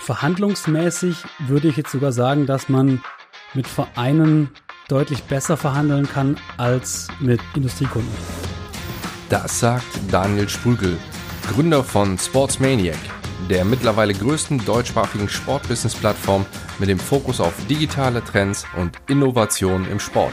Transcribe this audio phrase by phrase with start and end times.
[0.00, 3.02] Verhandlungsmäßig würde ich jetzt sogar sagen, dass man
[3.54, 4.50] mit Vereinen
[4.88, 8.10] deutlich besser verhandeln kann als mit Industriekunden.
[9.28, 10.98] Das sagt Daniel Sprügel,
[11.52, 12.98] Gründer von Sportsmaniac,
[13.48, 16.46] der mittlerweile größten deutschsprachigen Sportbusiness-Plattform
[16.78, 20.32] mit dem Fokus auf digitale Trends und Innovationen im Sport.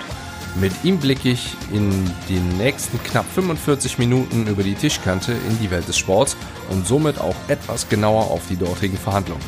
[0.59, 1.91] Mit ihm blicke ich in
[2.29, 6.35] den nächsten knapp 45 Minuten über die Tischkante in die Welt des Sports
[6.71, 9.43] und somit auch etwas genauer auf die dortigen Verhandlungen.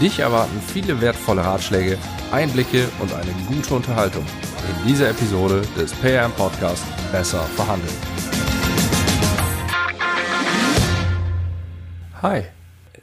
[0.00, 1.98] Dich erwarten viele wertvolle Ratschläge,
[2.32, 7.94] Einblicke und eine gute Unterhaltung in dieser Episode des PM Podcast Besser verhandeln.
[12.22, 12.44] Hi.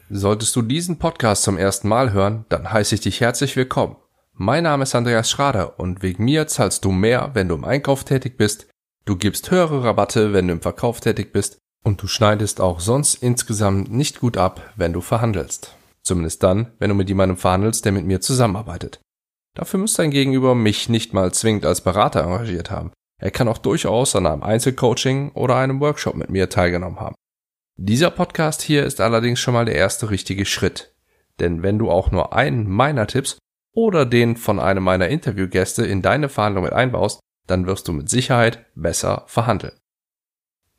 [0.09, 4.00] Solltest du diesen Podcast zum ersten Mal hören, dann heiße ich dich herzlich willkommen.
[4.43, 8.05] Mein Name ist Andreas Schrader und wegen mir zahlst du mehr, wenn du im Einkauf
[8.05, 8.65] tätig bist,
[9.05, 13.21] du gibst höhere Rabatte, wenn du im Verkauf tätig bist und du schneidest auch sonst
[13.21, 15.75] insgesamt nicht gut ab, wenn du verhandelst.
[16.01, 18.99] Zumindest dann, wenn du mit jemandem verhandelst, der mit mir zusammenarbeitet.
[19.53, 22.93] Dafür muss dein Gegenüber mich nicht mal zwingend als Berater engagiert haben.
[23.21, 27.15] Er kann auch durchaus an einem Einzelcoaching oder einem Workshop mit mir teilgenommen haben.
[27.77, 30.95] Dieser Podcast hier ist allerdings schon mal der erste richtige Schritt.
[31.39, 33.37] Denn wenn du auch nur einen meiner Tipps
[33.73, 38.09] oder den von einem meiner Interviewgäste in deine Verhandlung mit einbaust, dann wirst du mit
[38.09, 39.73] Sicherheit besser verhandeln.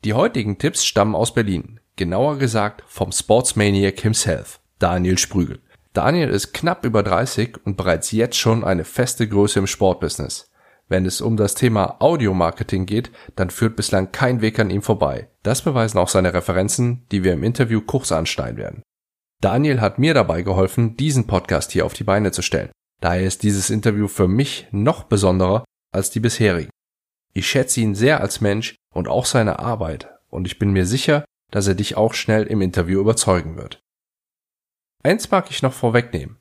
[0.03, 5.61] Die heutigen Tipps stammen aus Berlin, genauer gesagt vom Sportsmaniac himself, Daniel Sprügel.
[5.93, 10.49] Daniel ist knapp über 30 und bereits jetzt schon eine feste Größe im Sportbusiness.
[10.89, 15.29] Wenn es um das Thema Audiomarketing geht, dann führt bislang kein Weg an ihm vorbei.
[15.43, 18.83] Das beweisen auch seine Referenzen, die wir im Interview kurz anschneiden werden.
[19.39, 22.71] Daniel hat mir dabei geholfen, diesen Podcast hier auf die Beine zu stellen.
[23.03, 26.69] Daher ist dieses Interview für mich noch besonderer als die bisherigen.
[27.33, 31.25] Ich schätze ihn sehr als Mensch und auch seine Arbeit und ich bin mir sicher,
[31.51, 33.81] dass er dich auch schnell im Interview überzeugen wird.
[35.03, 36.37] Eins mag ich noch vorwegnehmen.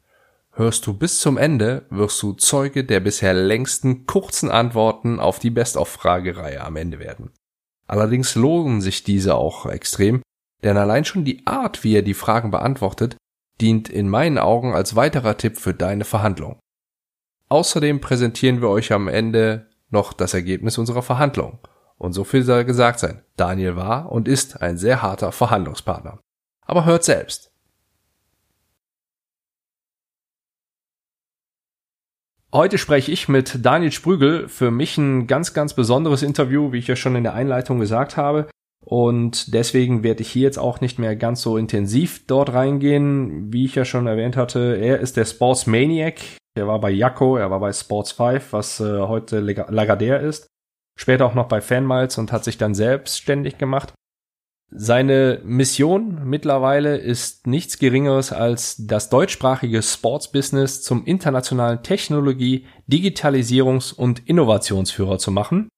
[0.53, 5.51] Hörst du bis zum Ende, wirst du Zeuge der bisher längsten kurzen Antworten auf die
[5.51, 7.33] Best-of-Fragereihe am Ende werden.
[7.89, 10.23] Allerdings lohnen sich diese auch extrem,
[10.63, 13.17] denn allein schon die Art, wie er die Fragen beantwortet,
[13.63, 16.59] dient in meinen Augen als weiterer Tipp für deine Verhandlung.
[17.49, 21.61] Außerdem präsentieren wir euch am Ende noch das Ergebnis unserer Verhandlung.
[21.97, 23.23] Und so viel soll gesagt sein.
[23.37, 26.19] Daniel war und ist ein sehr harter Verhandlungspartner.
[26.67, 27.53] Aber hört selbst.
[32.53, 34.49] Heute spreche ich mit Daniel Sprügel.
[34.49, 38.17] Für mich ein ganz, ganz besonderes Interview, wie ich ja schon in der Einleitung gesagt
[38.17, 38.49] habe.
[38.85, 43.53] Und deswegen werde ich hier jetzt auch nicht mehr ganz so intensiv dort reingehen.
[43.53, 46.21] Wie ich ja schon erwähnt hatte, er ist der Sports Maniac.
[46.55, 50.49] Er war bei Yakko, er war bei Sports 5, was äh, heute Lagardère ist.
[50.99, 53.95] Später auch noch bei Fanmiles und hat sich dann selbstständig gemacht.
[54.75, 64.27] Seine Mission mittlerweile ist nichts Geringeres als das deutschsprachige Sports-Business zum internationalen Technologie-, Digitalisierungs- und
[64.27, 65.69] Innovationsführer zu machen.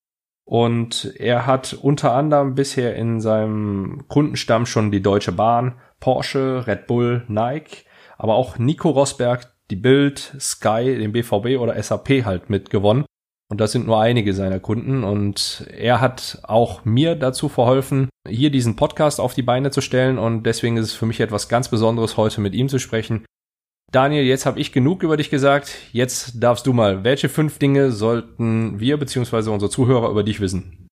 [0.44, 6.87] Und er hat unter anderem bisher in seinem Kundenstamm schon die Deutsche Bahn, Porsche, Red
[6.87, 7.84] Bull, Nike,
[8.19, 13.06] aber auch Nico Rosberg, die Bild, Sky, den BVB oder SAP halt mitgewonnen.
[13.50, 15.04] Und das sind nur einige seiner Kunden.
[15.04, 20.19] Und er hat auch mir dazu verholfen, hier diesen Podcast auf die Beine zu stellen.
[20.19, 23.25] Und deswegen ist es für mich etwas ganz Besonderes, heute mit ihm zu sprechen.
[23.94, 25.77] Daniel, jetzt habe ich genug über dich gesagt.
[25.93, 27.05] Jetzt darfst du mal.
[27.05, 29.50] Welche fünf Dinge sollten wir bzw.
[29.50, 30.88] unsere Zuhörer über dich wissen?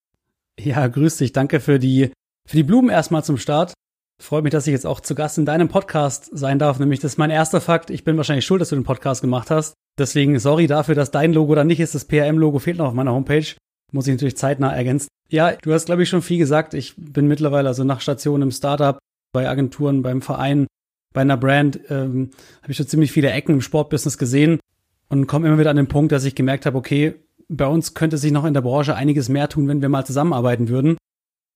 [0.60, 1.32] Ja, grüß dich.
[1.32, 2.12] Danke für die,
[2.48, 3.74] für die Blumen erstmal zum Start.
[4.22, 6.78] Freut mich, dass ich jetzt auch zu Gast in deinem Podcast sein darf.
[6.78, 7.90] Nämlich, das ist mein erster Fakt.
[7.90, 9.74] Ich bin wahrscheinlich schuld, dass du den Podcast gemacht hast.
[9.98, 11.96] Deswegen sorry dafür, dass dein Logo dann nicht ist.
[11.96, 13.46] Das PRM-Logo fehlt noch auf meiner Homepage.
[13.90, 15.08] Muss ich natürlich zeitnah ergänzen.
[15.28, 16.72] Ja, du hast, glaube ich, schon viel gesagt.
[16.72, 18.96] Ich bin mittlerweile also nach Station im Startup,
[19.32, 20.68] bei Agenturen, beim Verein
[21.12, 22.30] bei einer Brand ähm,
[22.62, 24.60] habe ich schon ziemlich viele Ecken im Sportbusiness gesehen
[25.08, 27.14] und komme immer wieder an den Punkt, dass ich gemerkt habe, okay,
[27.48, 30.68] bei uns könnte sich noch in der Branche einiges mehr tun, wenn wir mal zusammenarbeiten
[30.68, 30.96] würden.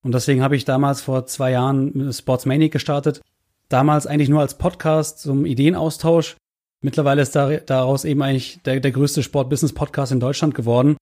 [0.03, 3.21] Und deswegen habe ich damals vor zwei Jahren Sportsmanic gestartet.
[3.67, 6.37] Damals eigentlich nur als Podcast zum Ideenaustausch.
[6.81, 10.95] Mittlerweile ist da, daraus eben eigentlich der, der größte Sport-Business-Podcast in Deutschland geworden.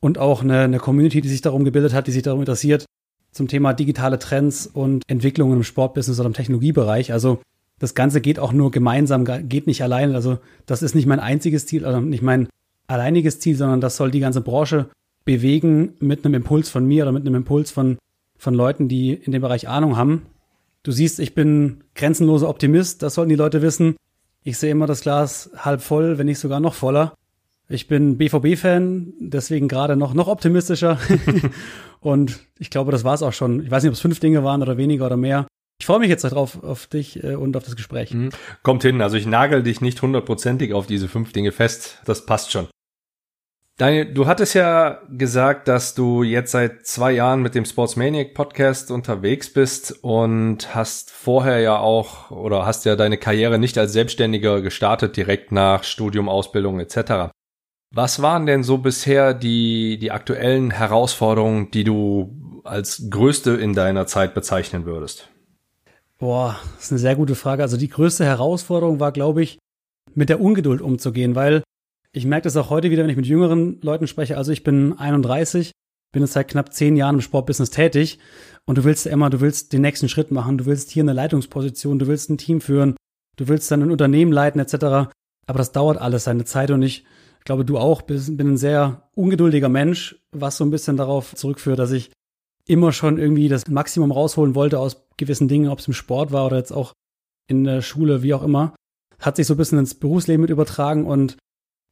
[0.00, 2.86] Und auch eine, eine Community, die sich darum gebildet hat, die sich darum interessiert,
[3.32, 7.12] zum Thema digitale Trends und Entwicklungen im Sportbusiness oder im Technologiebereich.
[7.12, 7.40] Also
[7.78, 10.14] das Ganze geht auch nur gemeinsam, geht nicht allein.
[10.14, 12.48] Also das ist nicht mein einziges Ziel, also nicht mein
[12.86, 14.88] alleiniges Ziel, sondern das soll die ganze Branche
[15.24, 17.98] bewegen mit einem Impuls von mir oder mit einem Impuls von,
[18.38, 20.22] von Leuten, die in dem Bereich Ahnung haben.
[20.82, 23.96] Du siehst, ich bin grenzenloser Optimist, das sollten die Leute wissen.
[24.44, 27.14] Ich sehe immer das Glas halb voll, wenn nicht sogar noch voller.
[27.68, 31.00] Ich bin BVB-Fan, deswegen gerade noch, noch optimistischer.
[32.00, 33.64] und ich glaube, das war es auch schon.
[33.64, 35.48] Ich weiß nicht, ob es fünf Dinge waren oder weniger oder mehr.
[35.78, 38.12] Ich freue mich jetzt darauf, auf dich äh, und auf das Gespräch.
[38.12, 38.30] Mhm.
[38.62, 42.00] Kommt hin, also ich nagel dich nicht hundertprozentig auf diese fünf Dinge fest.
[42.04, 42.68] Das passt schon.
[43.78, 48.90] Daniel, du hattest ja gesagt, dass du jetzt seit zwei Jahren mit dem Sportsmaniac Podcast
[48.90, 54.62] unterwegs bist und hast vorher ja auch oder hast ja deine Karriere nicht als Selbstständiger
[54.62, 57.34] gestartet, direkt nach Studium, Ausbildung etc.
[57.94, 64.06] Was waren denn so bisher die, die aktuellen Herausforderungen, die du als größte in deiner
[64.06, 65.28] Zeit bezeichnen würdest?
[66.18, 67.62] Boah, das ist eine sehr gute Frage.
[67.62, 69.58] Also die größte Herausforderung war, glaube ich,
[70.14, 71.62] mit der Ungeduld umzugehen, weil
[72.12, 74.38] ich merke das auch heute wieder, wenn ich mit jüngeren Leuten spreche.
[74.38, 75.72] Also ich bin 31,
[76.12, 78.18] bin jetzt seit knapp zehn Jahren im Sportbusiness tätig
[78.64, 81.98] und du willst immer, du willst den nächsten Schritt machen, du willst hier eine Leitungsposition,
[81.98, 82.96] du willst ein Team führen,
[83.36, 84.74] du willst dann ein Unternehmen leiten etc.
[85.46, 87.04] Aber das dauert alles seine Zeit und ich
[87.44, 91.78] glaube, du auch bist, bin ein sehr ungeduldiger Mensch, was so ein bisschen darauf zurückführt,
[91.78, 92.10] dass ich
[92.68, 96.46] immer schon irgendwie das Maximum rausholen wollte aus gewissen Dingen, ob es im Sport war
[96.46, 96.92] oder jetzt auch
[97.48, 98.74] in der Schule, wie auch immer.
[99.18, 101.36] Hat sich so ein bisschen ins Berufsleben mit übertragen und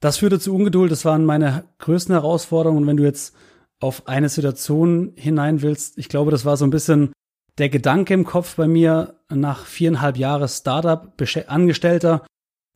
[0.01, 0.93] das führte zu Ungeduld.
[0.93, 2.83] Das waren meine größten Herausforderungen.
[2.83, 3.35] Und wenn du jetzt
[3.81, 7.13] auf eine Situation hinein willst, ich glaube, das war so ein bisschen
[7.57, 11.13] der Gedanke im Kopf bei mir nach viereinhalb Jahren Startup,
[11.47, 12.27] Angestellter,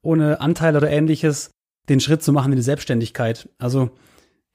[0.03, 1.51] ohne Anteil oder ähnliches,
[1.89, 3.49] den Schritt zu machen in die Selbstständigkeit.
[3.59, 3.91] Also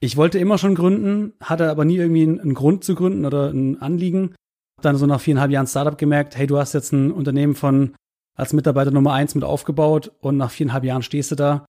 [0.00, 3.80] ich wollte immer schon gründen, hatte aber nie irgendwie einen Grund zu gründen oder ein
[3.80, 4.34] Anliegen.
[4.82, 7.94] Dann so nach viereinhalb Jahren Startup gemerkt, hey, du hast jetzt ein Unternehmen von
[8.36, 11.64] als Mitarbeiter Nummer eins mit aufgebaut und nach viereinhalb Jahren stehst du da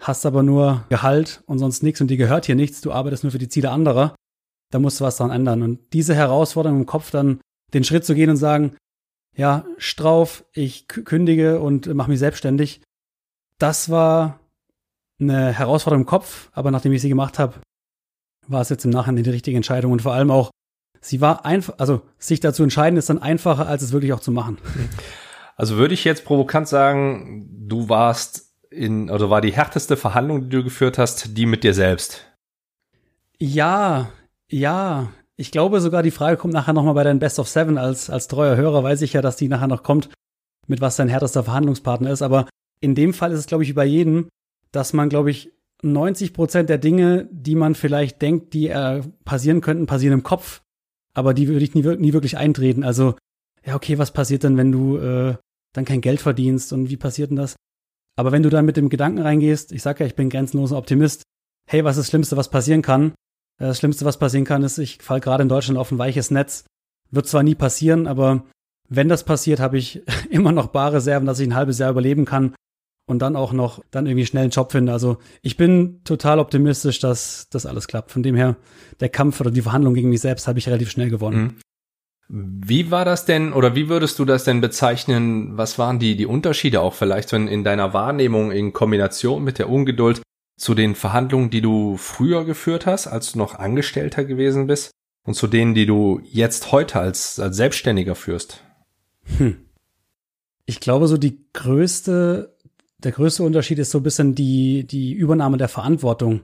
[0.00, 3.30] hast aber nur Gehalt und sonst nichts und dir gehört hier nichts, du arbeitest nur
[3.30, 4.14] für die Ziele anderer,
[4.72, 5.62] da musst du was dran ändern.
[5.62, 7.40] Und diese Herausforderung im Kopf dann
[7.74, 8.76] den Schritt zu gehen und sagen,
[9.36, 12.82] ja, Strauf, ich kündige und mache mich selbstständig,
[13.58, 14.40] das war
[15.20, 17.60] eine Herausforderung im Kopf, aber nachdem ich sie gemacht habe,
[18.50, 20.50] war es jetzt im Nachhinein die richtige Entscheidung und vor allem auch,
[21.00, 24.32] sie war einfach, also sich dazu entscheiden ist dann einfacher, als es wirklich auch zu
[24.32, 24.58] machen.
[25.56, 30.48] Also würde ich jetzt provokant sagen, du warst in, oder war die härteste Verhandlung, die
[30.48, 32.26] du geführt hast, die mit dir selbst?
[33.38, 34.10] Ja,
[34.50, 35.12] ja.
[35.36, 37.78] Ich glaube sogar, die Frage kommt nachher nochmal bei deinen Best of Seven.
[37.78, 40.10] Als, als treuer Hörer weiß ich ja, dass die nachher noch kommt,
[40.66, 42.22] mit was dein härtester Verhandlungspartner ist.
[42.22, 42.46] Aber
[42.80, 44.28] in dem Fall ist es, glaube ich, wie bei jedem,
[44.72, 49.60] dass man, glaube ich, 90 Prozent der Dinge, die man vielleicht denkt, die äh, passieren
[49.60, 50.62] könnten, passieren im Kopf.
[51.14, 52.84] Aber die würde ich nie, nie wirklich eintreten.
[52.84, 53.14] Also,
[53.64, 55.36] ja, okay, was passiert denn, wenn du äh,
[55.72, 57.56] dann kein Geld verdienst und wie passiert denn das?
[58.16, 61.22] Aber wenn du dann mit dem Gedanken reingehst, ich sage ja, ich bin grenzenloser Optimist,
[61.68, 63.12] hey, was ist das Schlimmste, was passieren kann?
[63.58, 66.30] Äh, das Schlimmste, was passieren kann, ist, ich falle gerade in Deutschland auf ein weiches
[66.30, 66.64] Netz.
[67.10, 68.44] Wird zwar nie passieren, aber
[68.88, 72.54] wenn das passiert, habe ich immer noch Barreserven, dass ich ein halbes Jahr überleben kann
[73.10, 74.92] und dann auch noch dann irgendwie schnell einen Job finde.
[74.92, 78.10] Also ich bin total optimistisch, dass das alles klappt.
[78.10, 78.56] Von dem her,
[79.00, 81.42] der Kampf oder die Verhandlung gegen mich selbst habe ich relativ schnell gewonnen.
[81.42, 81.56] Mhm.
[82.32, 85.56] Wie war das denn oder wie würdest du das denn bezeichnen?
[85.56, 89.68] Was waren die, die Unterschiede auch vielleicht in, in deiner Wahrnehmung in Kombination mit der
[89.68, 90.22] Ungeduld
[90.56, 94.92] zu den Verhandlungen, die du früher geführt hast, als du noch Angestellter gewesen bist
[95.26, 98.62] und zu denen, die du jetzt heute als, als Selbstständiger führst?
[99.38, 99.56] Hm.
[100.66, 102.56] Ich glaube, so die größte,
[103.02, 106.42] der größte Unterschied ist so ein bisschen die, die Übernahme der Verantwortung.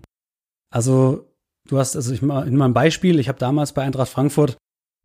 [0.71, 1.33] Also
[1.69, 4.57] du hast, also ich, in meinem Beispiel, ich habe damals bei Eintracht Frankfurt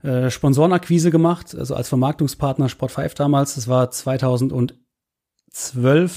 [0.04, 3.56] äh, Sponsorenakquise gemacht, also als Vermarktungspartner Sport 5 damals.
[3.56, 4.78] Das war 2012,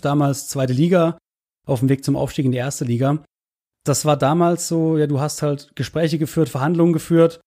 [0.00, 1.18] damals zweite Liga,
[1.66, 3.24] auf dem Weg zum Aufstieg in die erste Liga.
[3.84, 7.40] Das war damals so, ja, du hast halt Gespräche geführt, Verhandlungen geführt,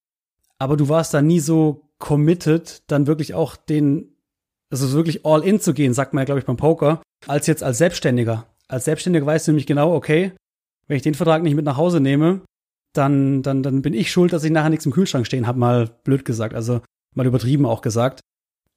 [0.58, 4.14] aber du warst da nie so committed, dann wirklich auch den,
[4.70, 7.62] also wirklich all in zu gehen, sagt man ja, glaube ich, beim Poker, als jetzt
[7.62, 8.46] als Selbstständiger.
[8.68, 10.32] Als Selbstständiger weißt du nämlich genau, okay,
[10.86, 12.42] wenn ich den Vertrag nicht mit nach Hause nehme,
[12.94, 15.90] dann, dann, dann bin ich schuld, dass ich nachher nichts im Kühlschrank stehen habe, mal
[16.04, 16.80] blöd gesagt, also
[17.14, 18.20] mal übertrieben auch gesagt.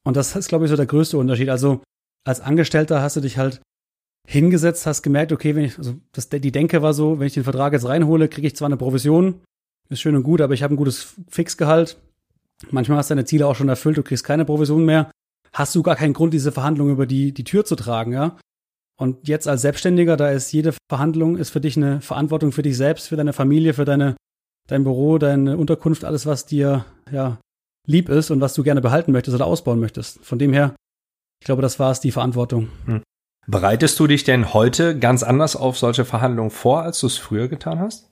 [0.03, 1.49] Und das ist, glaube ich, so der größte Unterschied.
[1.49, 1.81] Also
[2.25, 3.61] als Angestellter hast du dich halt
[4.27, 7.43] hingesetzt, hast gemerkt, okay, wenn ich, also das, die Denke war so, wenn ich den
[7.43, 9.41] Vertrag jetzt reinhole, kriege ich zwar eine Provision,
[9.89, 11.97] ist schön und gut, aber ich habe ein gutes Fixgehalt.
[12.69, 15.09] Manchmal hast du deine Ziele auch schon erfüllt, du kriegst keine Provision mehr.
[15.53, 18.37] Hast du gar keinen Grund, diese Verhandlung über die, die Tür zu tragen, ja?
[18.97, 22.77] Und jetzt als Selbstständiger, da ist jede Verhandlung ist für dich eine Verantwortung für dich
[22.77, 24.15] selbst, für deine Familie, für deine,
[24.67, 27.39] dein Büro, deine Unterkunft, alles, was dir ja
[27.87, 30.23] lieb ist und was du gerne behalten möchtest oder ausbauen möchtest.
[30.23, 30.75] Von dem her,
[31.39, 32.69] ich glaube, das war es, die Verantwortung.
[32.85, 33.01] Hm.
[33.47, 37.47] Bereitest du dich denn heute ganz anders auf solche Verhandlungen vor, als du es früher
[37.47, 38.11] getan hast?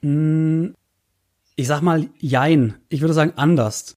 [0.00, 0.74] Hm,
[1.56, 2.76] ich sag mal, jein.
[2.88, 3.94] Ich würde sagen, anders.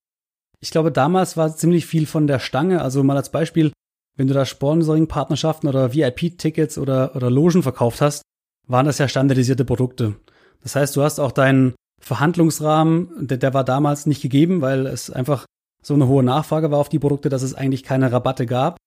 [0.62, 2.82] Ich glaube, damals war ziemlich viel von der Stange.
[2.82, 3.72] Also mal als Beispiel,
[4.18, 8.22] wenn du da Sponsoring-Partnerschaften oder VIP-Tickets oder, oder Logen verkauft hast,
[8.68, 10.16] waren das ja standardisierte Produkte.
[10.62, 15.10] Das heißt, du hast auch deinen Verhandlungsrahmen, der, der war damals nicht gegeben, weil es
[15.10, 15.46] einfach
[15.82, 18.78] so eine hohe Nachfrage war auf die Produkte, dass es eigentlich keine Rabatte gab.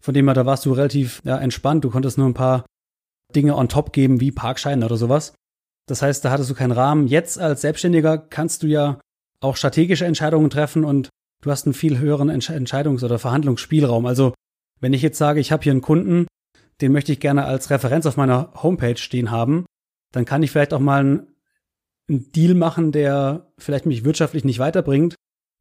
[0.00, 1.84] Von dem her, da warst du relativ ja, entspannt.
[1.84, 2.66] Du konntest nur ein paar
[3.34, 5.32] Dinge on top geben, wie Parkscheine oder sowas.
[5.86, 7.06] Das heißt, da hattest du keinen Rahmen.
[7.06, 8.98] Jetzt als Selbstständiger kannst du ja
[9.42, 11.08] auch strategische Entscheidungen treffen und
[11.42, 14.06] du hast einen viel höheren Entscheidungs- oder Verhandlungsspielraum.
[14.06, 14.34] Also
[14.80, 16.26] wenn ich jetzt sage, ich habe hier einen Kunden,
[16.80, 19.66] den möchte ich gerne als Referenz auf meiner Homepage stehen haben,
[20.12, 21.26] dann kann ich vielleicht auch mal einen,
[22.08, 25.14] einen Deal machen, der vielleicht mich wirtschaftlich nicht weiterbringt,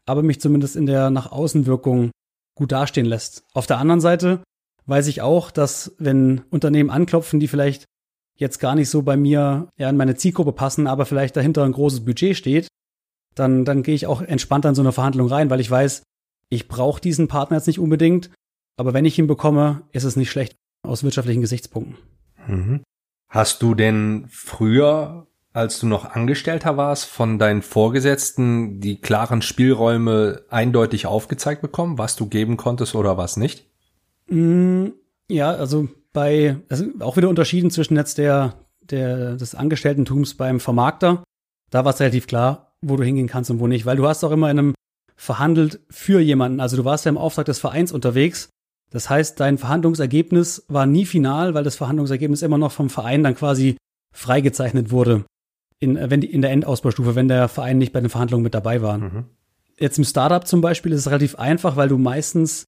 [0.06, 2.12] aber mich zumindest in der nach Außenwirkung
[2.56, 3.44] gut dastehen lässt.
[3.54, 4.44] Auf der anderen Seite
[4.86, 7.86] weiß ich auch, dass wenn Unternehmen anklopfen, die vielleicht
[8.38, 11.72] jetzt gar nicht so bei mir ja, in meine Zielgruppe passen, aber vielleicht dahinter ein
[11.72, 12.68] großes Budget steht,
[13.36, 16.04] dann, dann gehe ich auch entspannt an so eine Verhandlung rein, weil ich weiß,
[16.50, 18.30] ich brauche diesen Partner jetzt nicht unbedingt,
[18.78, 21.98] aber wenn ich ihn bekomme, ist es nicht schlecht aus wirtschaftlichen Gesichtspunkten.
[22.48, 22.82] Mhm.
[23.30, 30.44] Hast du denn früher, als du noch Angestellter warst, von deinen Vorgesetzten die klaren Spielräume
[30.50, 33.70] eindeutig aufgezeigt bekommen, was du geben konntest oder was nicht?
[34.28, 34.88] Mm,
[35.30, 41.24] ja, also bei, also auch wieder unterschieden zwischen jetzt der, der, des Angestelltentums beim Vermarkter.
[41.70, 44.24] Da war es relativ klar, wo du hingehen kannst und wo nicht, weil du hast
[44.24, 44.76] auch immer in einem
[45.16, 46.60] verhandelt für jemanden.
[46.60, 48.50] Also du warst ja im Auftrag des Vereins unterwegs.
[48.90, 53.36] Das heißt, dein Verhandlungsergebnis war nie final, weil das Verhandlungsergebnis immer noch vom Verein dann
[53.36, 53.78] quasi
[54.14, 55.24] freigezeichnet wurde.
[55.80, 58.54] In, äh, wenn die, in der Endausbaustufe, wenn der Verein nicht bei den Verhandlungen mit
[58.54, 58.98] dabei war.
[58.98, 59.26] Mhm.
[59.80, 62.66] Jetzt im Startup zum Beispiel ist es relativ einfach, weil du meistens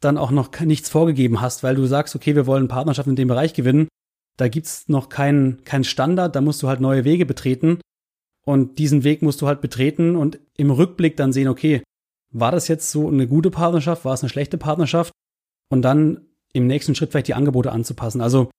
[0.00, 3.28] dann auch noch nichts vorgegeben hast, weil du sagst, okay, wir wollen Partnerschaften in dem
[3.28, 3.88] Bereich gewinnen.
[4.36, 7.78] Da gibt's noch keinen kein Standard, da musst du halt neue Wege betreten.
[8.46, 11.82] Und diesen Weg musst du halt betreten und im Rückblick dann sehen, okay,
[12.32, 15.12] war das jetzt so eine gute Partnerschaft, war es eine schlechte Partnerschaft?
[15.68, 18.20] Und dann im nächsten Schritt vielleicht die Angebote anzupassen.
[18.20, 18.50] Also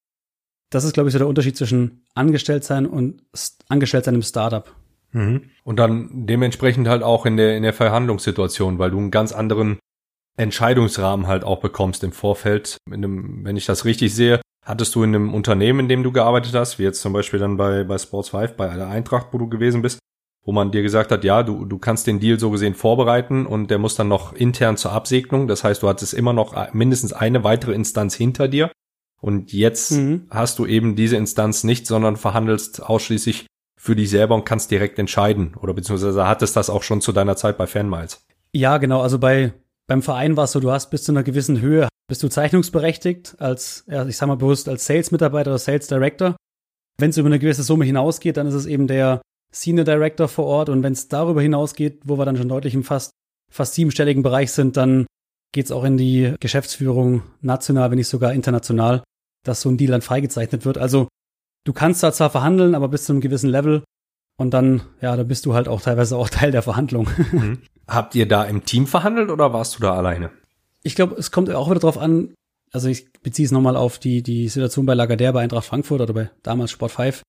[0.70, 3.22] das ist, glaube ich, so der Unterschied zwischen Angestelltsein und
[3.68, 4.74] Angestelltsein im Startup.
[5.12, 5.50] Mhm.
[5.64, 9.78] Und dann dementsprechend halt auch in der, in der Verhandlungssituation, weil du einen ganz anderen
[10.36, 12.78] Entscheidungsrahmen halt auch bekommst im Vorfeld.
[12.86, 16.12] In einem, wenn ich das richtig sehe, hattest du in einem Unternehmen, in dem du
[16.12, 19.38] gearbeitet hast, wie jetzt zum Beispiel dann bei, bei Sports 5, bei der Eintracht, wo
[19.38, 19.98] du gewesen bist,
[20.44, 23.70] wo man dir gesagt hat, ja, du, du kannst den Deal so gesehen vorbereiten und
[23.70, 25.48] der muss dann noch intern zur Absegnung.
[25.48, 28.70] Das heißt, du hattest immer noch mindestens eine weitere Instanz hinter dir.
[29.20, 30.26] Und jetzt mhm.
[30.30, 34.98] hast du eben diese Instanz nicht, sondern verhandelst ausschließlich für dich selber und kannst direkt
[34.98, 35.54] entscheiden.
[35.60, 38.24] Oder beziehungsweise hattest das auch schon zu deiner Zeit bei Fanmiles.
[38.52, 39.00] Ja, genau.
[39.00, 39.52] Also bei,
[39.92, 43.38] beim Verein war es so, du hast bis zu einer gewissen Höhe, bist du zeichnungsberechtigt
[43.38, 46.34] als, ja, ich sag mal bewusst, als Sales-Mitarbeiter oder Sales Director.
[46.98, 49.20] Wenn es über eine gewisse Summe hinausgeht, dann ist es eben der
[49.54, 50.70] Senior Director vor Ort.
[50.70, 53.10] Und wenn es darüber hinausgeht, wo wir dann schon deutlich im fast,
[53.52, 55.04] fast siebenstelligen Bereich sind, dann
[55.52, 59.02] geht es auch in die Geschäftsführung national, wenn nicht sogar international,
[59.44, 60.78] dass so ein Deal dann freigezeichnet wird.
[60.78, 61.08] Also
[61.66, 63.84] du kannst da zwar verhandeln, aber bis zu einem gewissen Level.
[64.38, 67.08] Und dann, ja, da bist du halt auch teilweise auch Teil der Verhandlung.
[67.30, 67.58] Mhm.
[67.92, 70.30] Habt ihr da im Team verhandelt oder warst du da alleine?
[70.82, 72.34] Ich glaube, es kommt auch wieder drauf an,
[72.72, 76.14] also ich beziehe es nochmal auf die, die Situation bei Lagardère bei Eintracht Frankfurt oder
[76.14, 77.22] bei damals Sport 5,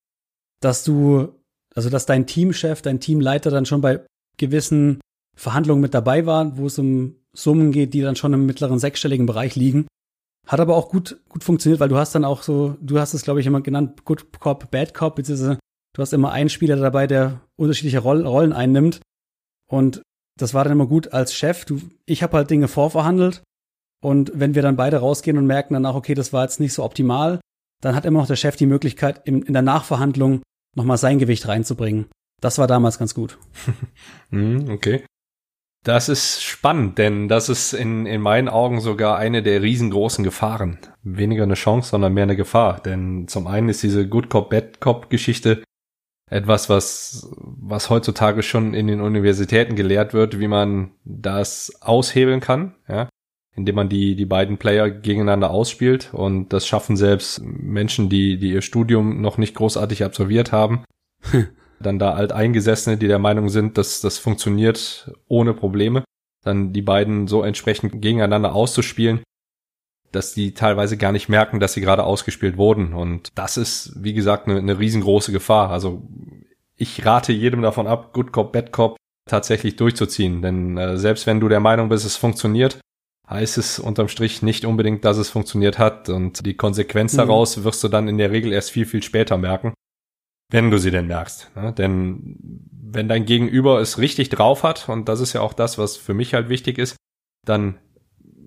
[0.62, 1.34] dass du
[1.76, 4.02] also, dass dein Teamchef, dein Teamleiter dann schon bei
[4.38, 5.00] gewissen
[5.36, 9.26] Verhandlungen mit dabei war, wo es um Summen geht, die dann schon im mittleren sechsstelligen
[9.26, 9.88] Bereich liegen.
[10.48, 13.24] Hat aber auch gut, gut funktioniert, weil du hast dann auch so, du hast es,
[13.24, 15.58] glaube ich, immer genannt, Good Cop, Bad Cop, beziehungsweise
[15.96, 19.00] du hast immer einen Spieler dabei, der unterschiedliche Rollen einnimmt.
[19.68, 20.04] Und
[20.40, 21.66] das war dann immer gut als Chef.
[21.66, 23.44] Du, ich habe halt Dinge vorverhandelt.
[24.04, 26.84] Und wenn wir dann beide rausgehen und merken danach, okay, das war jetzt nicht so
[26.84, 27.40] optimal,
[27.82, 30.42] dann hat immer noch der Chef die Möglichkeit, in, in der Nachverhandlung
[30.76, 32.08] nochmal sein Gewicht reinzubringen.
[32.42, 33.38] Das war damals ganz gut.
[34.32, 35.06] Hm, okay.
[35.86, 40.80] Das ist spannend, denn das ist in, in meinen Augen sogar eine der riesengroßen Gefahren.
[41.04, 42.82] Weniger eine Chance, sondern mehr eine Gefahr.
[42.82, 45.64] Denn zum einen ist diese Good Cop, Bad Cop Geschichte
[46.34, 52.74] etwas, was, was heutzutage schon in den Universitäten gelehrt wird, wie man das aushebeln kann,
[52.88, 53.08] ja,
[53.56, 56.12] indem man die, die beiden Player gegeneinander ausspielt.
[56.12, 60.84] Und das schaffen selbst Menschen, die, die ihr Studium noch nicht großartig absolviert haben.
[61.80, 66.04] dann da Alteingesessene, die der Meinung sind, dass das funktioniert ohne Probleme.
[66.44, 69.22] Dann die beiden so entsprechend gegeneinander auszuspielen,
[70.16, 72.94] dass die teilweise gar nicht merken, dass sie gerade ausgespielt wurden.
[72.94, 75.70] Und das ist, wie gesagt, eine, eine riesengroße Gefahr.
[75.70, 76.04] Also
[76.76, 78.98] ich rate jedem davon ab, Good Cop, Bad Cop
[79.30, 80.42] tatsächlich durchzuziehen.
[80.42, 82.80] Denn äh, selbst wenn du der Meinung bist, es funktioniert,
[83.30, 86.10] heißt es unterm Strich nicht unbedingt, dass es funktioniert hat.
[86.10, 87.18] Und die Konsequenz mhm.
[87.18, 89.74] daraus wirst du dann in der Regel erst viel, viel später merken,
[90.52, 91.52] wenn du sie denn merkst.
[91.56, 91.74] Ne?
[91.74, 92.38] Denn
[92.94, 96.14] wenn dein Gegenüber es richtig drauf hat, und das ist ja auch das, was für
[96.14, 96.96] mich halt wichtig ist,
[97.46, 97.80] dann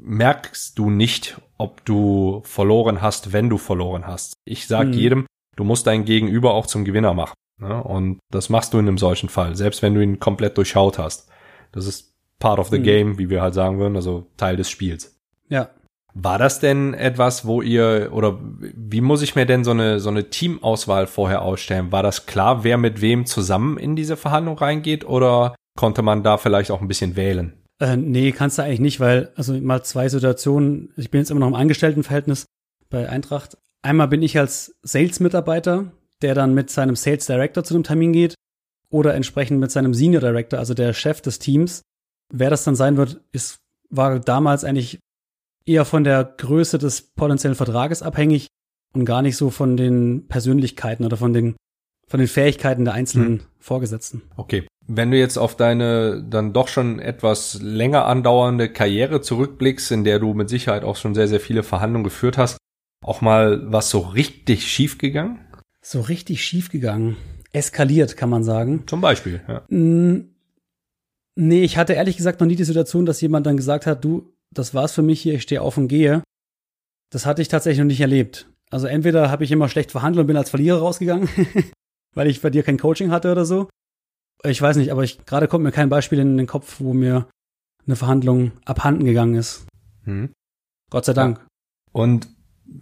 [0.07, 4.35] merkst du nicht, ob du verloren hast, wenn du verloren hast.
[4.45, 4.93] Ich sag mhm.
[4.93, 7.35] jedem, du musst dein Gegenüber auch zum Gewinner machen.
[7.61, 7.83] Ne?
[7.83, 11.29] Und das machst du in einem solchen Fall, selbst wenn du ihn komplett durchschaut hast.
[11.73, 12.83] Das ist part of the mhm.
[12.83, 15.19] game, wie wir halt sagen würden, also Teil des Spiels.
[15.49, 15.71] Ja.
[16.19, 20.09] War das denn etwas, wo ihr oder wie muss ich mir denn so eine so
[20.09, 21.93] eine Teamauswahl vorher ausstellen?
[21.93, 26.39] War das klar, wer mit wem zusammen in diese Verhandlung reingeht oder konnte man da
[26.39, 27.53] vielleicht auch ein bisschen wählen?
[27.79, 30.93] Äh, nee, kannst du eigentlich nicht, weil also mal zwei Situationen.
[30.97, 32.47] Ich bin jetzt immer noch im Angestelltenverhältnis
[32.89, 33.59] bei Eintracht.
[33.83, 35.93] Einmal bin ich als Sales-Mitarbeiter,
[36.23, 38.35] der dann mit seinem Sales Director zu einem Termin geht
[38.91, 41.83] oder entsprechend mit seinem Senior Director, also der Chef des Teams.
[42.33, 43.59] Wer das dann sein wird, ist
[43.91, 44.99] war damals eigentlich
[45.65, 48.49] eher von der Größe des potenziellen Vertrages abhängig
[48.95, 51.57] und gar nicht so von den Persönlichkeiten oder von den,
[52.09, 53.47] von den Fähigkeiten der einzelnen hm.
[53.59, 54.23] Vorgesetzten.
[54.37, 54.67] Okay.
[54.89, 60.19] Wenn du jetzt auf deine dann doch schon etwas länger andauernde Karriere zurückblickst, in der
[60.19, 62.57] du mit Sicherheit auch schon sehr, sehr viele Verhandlungen geführt hast,
[63.05, 65.41] auch mal was so richtig schief gegangen?
[65.83, 67.17] So richtig schief gegangen.
[67.53, 68.85] Eskaliert, kann man sagen.
[68.87, 69.63] Zum Beispiel, ja.
[69.69, 70.35] Mm,
[71.37, 74.35] nee, ich hatte ehrlich gesagt noch nie die Situation, dass jemand dann gesagt hat, du,
[74.53, 76.23] das war's für mich hier, ich stehe auf und gehe.
[77.11, 78.49] Das hatte ich tatsächlich noch nicht erlebt.
[78.71, 81.29] Also entweder habe ich immer schlecht verhandelt und bin als Verlierer rausgegangen,
[82.15, 83.69] weil ich bei dir kein Coaching hatte oder so.
[84.45, 87.27] Ich weiß nicht, aber ich gerade kommt mir kein Beispiel in den Kopf, wo mir
[87.87, 89.67] eine Verhandlung abhanden gegangen ist.
[90.05, 90.31] Hm.
[90.91, 91.39] Gott sei Dank.
[91.39, 91.47] Ja.
[91.93, 92.29] Und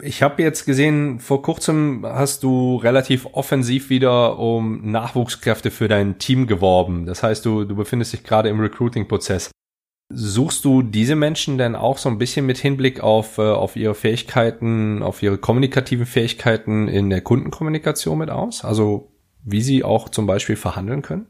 [0.02, 6.18] ich habe jetzt gesehen, vor kurzem hast du relativ offensiv wieder um Nachwuchskräfte für dein
[6.18, 7.06] Team geworben.
[7.06, 9.50] Das heißt, du, du befindest dich gerade im Recruiting-Prozess.
[10.12, 13.94] Suchst du diese Menschen denn auch so ein bisschen mit Hinblick auf, äh, auf ihre
[13.94, 18.64] Fähigkeiten, auf ihre kommunikativen Fähigkeiten in der Kundenkommunikation mit aus?
[18.64, 21.26] Also wie sie auch zum Beispiel verhandeln können?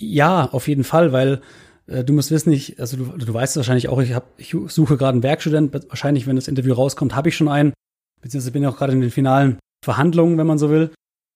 [0.00, 1.42] Ja, auf jeden Fall, weil
[1.86, 4.96] äh, du musst wissen, ich, also du, du weißt wahrscheinlich auch, ich, hab, ich suche
[4.96, 5.72] gerade einen Werkstudent.
[5.88, 7.72] Wahrscheinlich, wenn das Interview rauskommt, habe ich schon einen.
[8.20, 10.90] Beziehungsweise bin ich auch gerade in den finalen Verhandlungen, wenn man so will.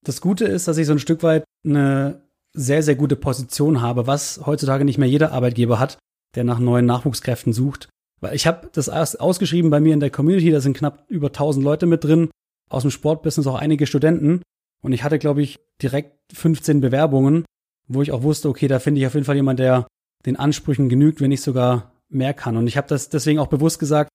[0.04, 2.22] Das Gute ist, dass ich so ein Stück weit eine
[2.54, 5.98] sehr, sehr gute Position habe, was heutzutage nicht mehr jeder Arbeitgeber hat
[6.34, 7.88] der nach neuen Nachwuchskräften sucht.
[8.20, 11.64] Weil ich habe das ausgeschrieben bei mir in der Community, da sind knapp über 1000
[11.64, 12.30] Leute mit drin,
[12.70, 14.42] aus dem Sportbusiness auch einige Studenten.
[14.82, 17.44] Und ich hatte, glaube ich, direkt 15 Bewerbungen,
[17.88, 19.86] wo ich auch wusste, okay, da finde ich auf jeden Fall jemand, der
[20.26, 22.56] den Ansprüchen genügt, wenn nicht sogar mehr kann.
[22.56, 24.10] Und ich habe das deswegen auch bewusst gesagt,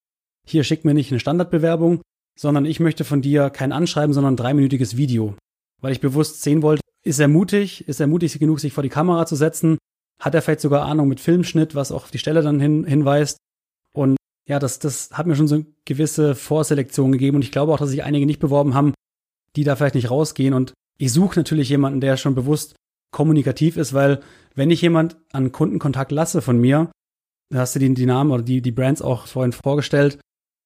[0.47, 2.01] hier schick mir nicht eine Standardbewerbung,
[2.39, 5.35] sondern ich möchte von dir kein Anschreiben, sondern ein dreiminütiges Video.
[5.81, 8.89] Weil ich bewusst sehen wollte, ist er mutig, ist er mutig genug, sich vor die
[8.89, 9.77] Kamera zu setzen
[10.19, 13.37] hat er vielleicht sogar Ahnung mit Filmschnitt, was auch auf die Stelle dann hin, hinweist.
[13.93, 17.71] Und ja, das, das hat mir schon so eine gewisse Vorselektion gegeben und ich glaube
[17.71, 18.93] auch, dass sich einige nicht beworben haben,
[19.55, 20.53] die da vielleicht nicht rausgehen.
[20.53, 22.75] Und ich suche natürlich jemanden, der schon bewusst
[23.11, 24.21] kommunikativ ist, weil
[24.55, 26.91] wenn ich jemand an Kundenkontakt lasse von mir,
[27.49, 30.19] da hast du die, die Namen oder die, die Brands auch vorhin vorgestellt,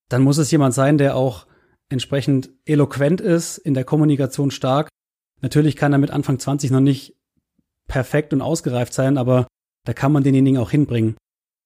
[0.10, 1.48] dann muss es jemand sein, der auch
[1.90, 4.90] entsprechend eloquent ist, in der Kommunikation stark.
[5.42, 7.16] Natürlich kann er mit Anfang 20 noch nicht
[7.88, 9.48] perfekt und ausgereift sein, aber
[9.86, 11.16] da kann man denjenigen auch hinbringen.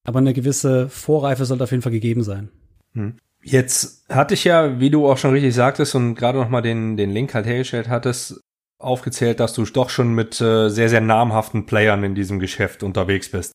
[0.06, 2.50] Aber eine gewisse Vorreife sollte auf jeden Fall gegeben sein.
[2.94, 3.18] Hm.
[3.44, 6.98] Jetzt hatte ich ja, wie du auch schon richtig sagtest und gerade noch mal den,
[6.98, 8.42] den Link halt hergestellt hattest,
[8.80, 13.30] aufgezählt, dass du doch schon mit äh, sehr, sehr namhaften Playern in diesem Geschäft unterwegs
[13.30, 13.52] bist.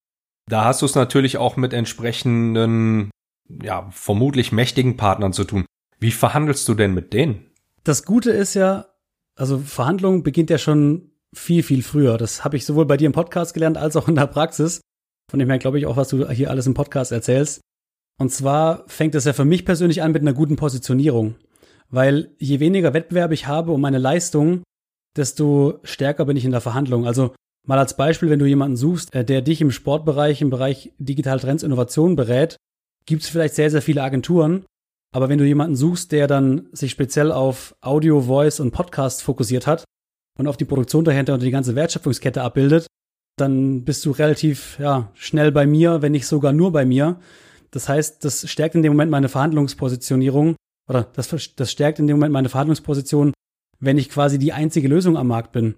[0.49, 3.11] Da hast du es natürlich auch mit entsprechenden,
[3.49, 5.65] ja, vermutlich mächtigen Partnern zu tun.
[5.99, 7.51] Wie verhandelst du denn mit denen?
[7.85, 8.87] Das Gute ist ja,
[9.37, 12.19] also Verhandlung beginnt ja schon viel, viel früher.
[12.19, 14.81] Das habe ich sowohl bei dir im Podcast gelernt als auch in der Praxis.
[15.31, 17.61] Von dem her glaube ich auch, was du hier alles im Podcast erzählst.
[18.19, 21.37] Und zwar fängt es ja für mich persönlich an mit einer guten Positionierung.
[21.89, 24.63] Weil je weniger Wettbewerb ich habe um meine Leistung,
[25.17, 27.07] desto stärker bin ich in der Verhandlung.
[27.07, 27.35] Also
[27.67, 31.41] mal als Beispiel, wenn du jemanden suchst, äh, der dich im Sportbereich, im Bereich Digital
[31.41, 32.57] Trends Innovation berät,
[33.07, 34.65] gibt es vielleicht sehr, sehr viele Agenturen.
[35.15, 39.67] Aber wenn du jemanden suchst, der dann sich speziell auf Audio, Voice und Podcast fokussiert
[39.67, 39.85] hat,
[40.39, 42.87] und auf die Produktion dahinter und die ganze Wertschöpfungskette abbildet,
[43.37, 47.19] dann bist du relativ ja, schnell bei mir, wenn nicht sogar nur bei mir.
[47.71, 50.57] Das heißt, das stärkt in dem Moment meine Verhandlungspositionierung
[50.89, 53.33] oder das, das stärkt in dem Moment meine Verhandlungsposition,
[53.83, 55.75] wenn ich quasi die einzige Lösung am Markt bin.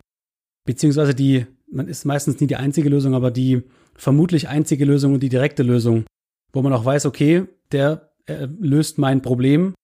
[0.67, 3.63] Beziehungsweise die, man ist meistens nie die einzige Lösung, aber die
[3.95, 6.05] vermutlich einzige Lösung und die direkte Lösung,
[6.53, 9.75] wo man auch weiß, okay, der äh, löst mein Problem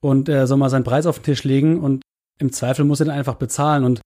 [0.00, 2.02] und er soll mal seinen Preis auf den Tisch legen und
[2.38, 3.84] im Zweifel muss er dann einfach bezahlen.
[3.84, 4.00] Und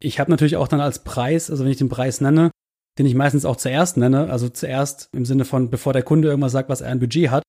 [0.00, 2.50] ich habe natürlich auch dann als Preis, also wenn ich den Preis nenne,
[2.98, 6.52] den ich meistens auch zuerst nenne, also zuerst im Sinne von, bevor der Kunde irgendwas
[6.52, 7.44] sagt, was er ein Budget hat,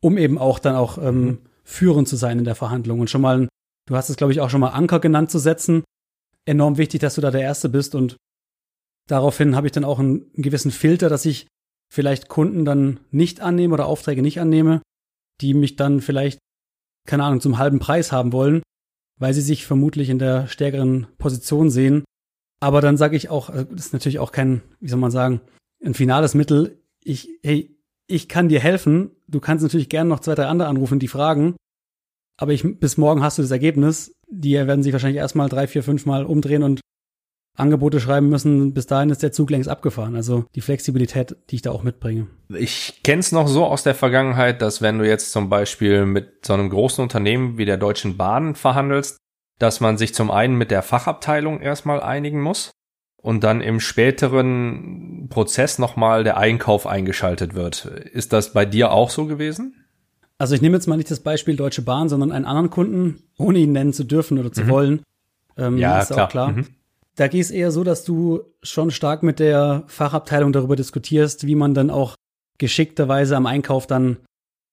[0.00, 1.38] um eben auch dann auch ähm, mhm.
[1.64, 3.48] führend zu sein in der Verhandlung und schon mal,
[3.86, 5.84] du hast es glaube ich auch schon mal Anker genannt zu setzen.
[6.46, 8.16] Enorm wichtig, dass du da der Erste bist und
[9.08, 11.46] daraufhin habe ich dann auch einen, einen gewissen Filter, dass ich
[11.92, 14.82] vielleicht Kunden dann nicht annehme oder Aufträge nicht annehme,
[15.40, 16.38] die mich dann vielleicht,
[17.06, 18.62] keine Ahnung, zum halben Preis haben wollen
[19.18, 22.04] weil sie sich vermutlich in der stärkeren Position sehen.
[22.60, 25.40] Aber dann sage ich auch, also das ist natürlich auch kein, wie soll man sagen,
[25.84, 26.80] ein finales Mittel.
[27.02, 29.10] ich, hey, ich kann dir helfen.
[29.28, 31.56] Du kannst natürlich gerne noch zwei, drei andere anrufen, die fragen.
[32.36, 34.14] Aber ich, bis morgen hast du das Ergebnis.
[34.28, 36.80] Die werden sich wahrscheinlich erstmal drei, vier, fünf Mal umdrehen und
[37.56, 38.74] Angebote schreiben müssen.
[38.74, 40.16] Bis dahin ist der Zug längst abgefahren.
[40.16, 42.26] Also die Flexibilität, die ich da auch mitbringe.
[42.48, 46.54] Ich kenn's noch so aus der Vergangenheit, dass wenn du jetzt zum Beispiel mit so
[46.54, 49.18] einem großen Unternehmen wie der Deutschen Bahn verhandelst,
[49.60, 52.72] dass man sich zum einen mit der Fachabteilung erstmal einigen muss
[53.22, 57.84] und dann im späteren Prozess nochmal der Einkauf eingeschaltet wird.
[57.84, 59.83] Ist das bei dir auch so gewesen?
[60.38, 63.58] Also ich nehme jetzt mal nicht das Beispiel Deutsche Bahn, sondern einen anderen Kunden, ohne
[63.58, 64.68] ihn nennen zu dürfen oder zu mhm.
[64.68, 65.02] wollen.
[65.56, 66.26] Ähm, ja, ist klar.
[66.26, 66.52] auch klar.
[66.52, 66.66] Mhm.
[67.16, 71.54] Da geht es eher so, dass du schon stark mit der Fachabteilung darüber diskutierst, wie
[71.54, 72.16] man dann auch
[72.58, 74.16] geschickterweise am Einkauf dann,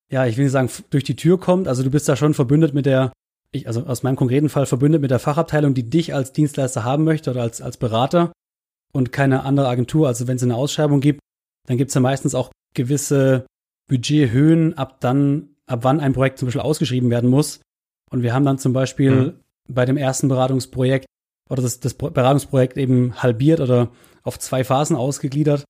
[0.09, 1.67] ja, ich will nicht sagen, durch die Tür kommt.
[1.67, 3.11] Also du bist da schon verbündet mit der
[3.51, 7.03] ich, also aus meinem konkreten Fall verbündet mit der Fachabteilung, die dich als Dienstleister haben
[7.03, 8.31] möchte oder als, als Berater
[8.93, 10.07] und keine andere Agentur.
[10.07, 11.19] Also wenn es eine Ausschreibung gibt,
[11.67, 13.45] dann gibt es ja meistens auch gewisse
[13.91, 17.59] Budgethöhen, ab dann, ab wann ein Projekt zum Beispiel ausgeschrieben werden muss.
[18.09, 19.33] Und wir haben dann zum Beispiel mhm.
[19.67, 21.05] bei dem ersten Beratungsprojekt
[21.49, 23.89] oder das, das Beratungsprojekt eben halbiert oder
[24.23, 25.65] auf zwei Phasen ausgegliedert,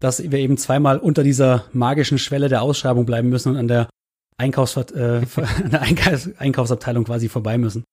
[0.00, 3.90] dass wir eben zweimal unter dieser magischen Schwelle der Ausschreibung bleiben müssen und an der
[4.38, 4.80] Einkaufs äh,
[5.36, 7.84] an der Einkaufs Einkaufsabteilung quasi vorbei müssen.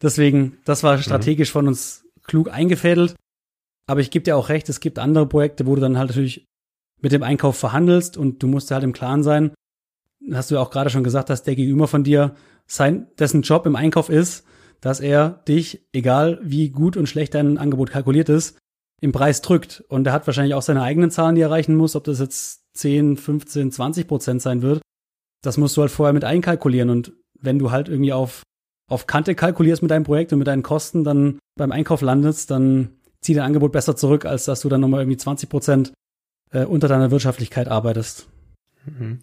[0.00, 1.52] Deswegen, das war strategisch mhm.
[1.52, 3.14] von uns klug eingefädelt.
[3.86, 6.46] Aber ich gebe dir auch recht, es gibt andere Projekte, wo du dann halt natürlich
[7.00, 9.52] mit dem Einkauf verhandelst und du musst halt im Klaren sein.
[10.32, 12.34] Hast du ja auch gerade schon gesagt, dass der Gegenüber von dir
[12.66, 14.44] sein, dessen Job im Einkauf ist,
[14.80, 18.58] dass er dich, egal wie gut und schlecht dein Angebot kalkuliert ist,
[19.00, 19.84] im Preis drückt.
[19.88, 22.62] Und er hat wahrscheinlich auch seine eigenen Zahlen, die er erreichen muss, ob das jetzt
[22.74, 24.80] 10, 15, 20 Prozent sein wird
[25.42, 26.90] das musst du halt vorher mit einkalkulieren.
[26.90, 28.42] Und wenn du halt irgendwie auf,
[28.90, 32.90] auf Kante kalkulierst mit deinem Projekt und mit deinen Kosten, dann beim Einkauf landest, dann
[33.20, 35.92] zieh dein Angebot besser zurück, als dass du dann nochmal irgendwie 20 Prozent
[36.52, 38.28] äh, unter deiner Wirtschaftlichkeit arbeitest.
[38.84, 39.20] Mhm.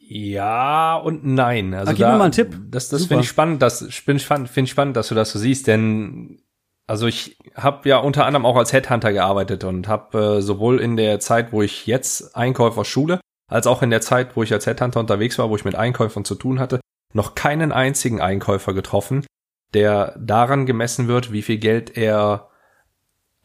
[0.00, 1.74] Ja und nein.
[1.74, 2.56] Also gib da, mir mal einen Tipp.
[2.70, 5.32] Das, das finde ich spannend, das finde ich spannend, find ich spannend, dass du das
[5.32, 6.40] so siehst, denn
[6.86, 10.96] also ich habe ja unter anderem auch als Headhunter gearbeitet und habe äh, sowohl in
[10.96, 14.66] der Zeit, wo ich jetzt Einkäufer schule, als auch in der Zeit, wo ich als
[14.66, 16.80] Headhunter unterwegs war, wo ich mit Einkäufern zu tun hatte,
[17.12, 19.26] noch keinen einzigen Einkäufer getroffen,
[19.74, 22.47] der daran gemessen wird, wie viel Geld er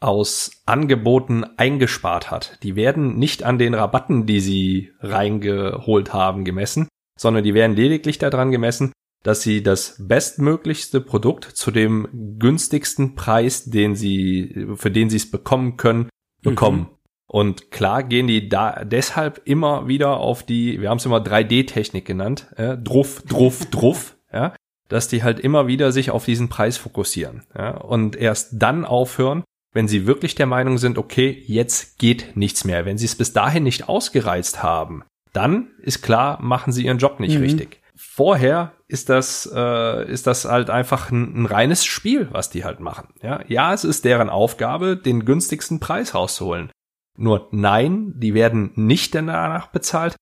[0.04, 2.58] aus Angeboten eingespart hat.
[2.62, 6.88] Die werden nicht an den Rabatten, die sie reingeholt haben, gemessen,
[7.18, 13.64] sondern die werden lediglich daran gemessen, dass sie das bestmöglichste Produkt zu dem günstigsten Preis,
[13.64, 16.10] den sie, für den sie es bekommen können,
[16.42, 16.80] bekommen.
[16.80, 16.88] Mhm.
[17.26, 22.04] Und klar gehen die da deshalb immer wieder auf die, wir haben es immer 3D-Technik
[22.04, 24.54] genannt, äh, druff, druff, druff, ja,
[24.88, 29.42] dass die halt immer wieder sich auf diesen Preis fokussieren ja, und erst dann aufhören,
[29.74, 32.86] wenn sie wirklich der Meinung sind, okay, jetzt geht nichts mehr.
[32.86, 37.20] Wenn sie es bis dahin nicht ausgereizt haben, dann ist klar, machen sie ihren Job
[37.20, 37.42] nicht mhm.
[37.42, 37.82] richtig.
[37.96, 42.78] Vorher ist das, äh, ist das halt einfach ein, ein, reines Spiel, was die halt
[42.78, 43.08] machen.
[43.20, 43.40] Ja?
[43.48, 46.70] ja, es ist deren Aufgabe, den günstigsten Preis rauszuholen.
[47.16, 50.16] Nur nein, die werden nicht danach bezahlt,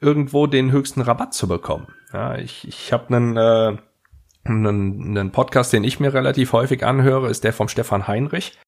[0.00, 1.86] irgendwo den höchsten Rabatt zu bekommen.
[2.12, 3.76] Ja, ich ich habe einen, äh,
[4.44, 8.58] einen, einen Podcast, den ich mir relativ häufig anhöre, ist der vom Stefan Heinrich.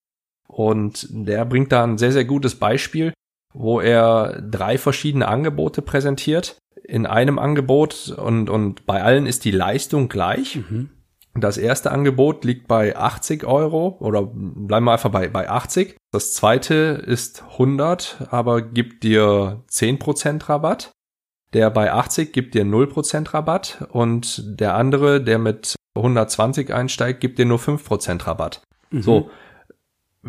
[0.49, 3.13] Und der bringt da ein sehr, sehr gutes Beispiel,
[3.55, 6.59] wo er drei verschiedene Angebote präsentiert.
[6.85, 10.57] In einem Angebot und, und bei allen ist die Leistung gleich.
[10.57, 10.91] Mhm.
[11.35, 15.97] Das erste Angebot liegt bei 80 Euro oder bleiben wir einfach bei, bei 80.
[16.11, 20.91] Das zweite ist 100, aber gibt dir 10% Rabatt.
[21.55, 27.39] Der bei 80 gibt dir 0% Rabatt und der andere, der mit 120 einsteigt, gibt
[27.39, 28.63] dir nur 5% Rabatt.
[28.91, 29.03] Mhm.
[29.03, 29.31] So.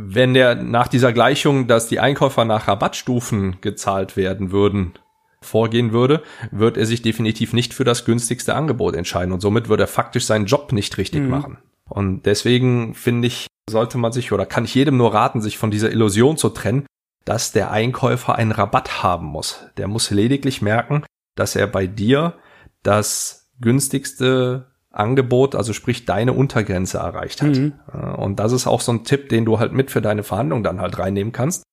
[0.01, 4.93] Wenn der nach dieser Gleichung, dass die Einkäufer nach Rabattstufen gezahlt werden würden,
[5.41, 9.83] vorgehen würde, wird er sich definitiv nicht für das günstigste Angebot entscheiden und somit würde
[9.83, 11.29] er faktisch seinen Job nicht richtig mhm.
[11.29, 11.57] machen.
[11.89, 15.71] Und deswegen finde ich, sollte man sich oder kann ich jedem nur raten, sich von
[15.71, 16.85] dieser Illusion zu trennen,
[17.25, 19.65] dass der Einkäufer einen Rabatt haben muss.
[19.77, 21.03] Der muss lediglich merken,
[21.35, 22.35] dass er bei dir
[22.83, 24.67] das günstigste
[24.99, 27.55] Angebot, also sprich deine Untergrenze erreicht hat.
[27.55, 27.73] Mhm.
[28.17, 30.81] Und das ist auch so ein Tipp, den du halt mit für deine Verhandlung dann
[30.81, 31.63] halt reinnehmen kannst.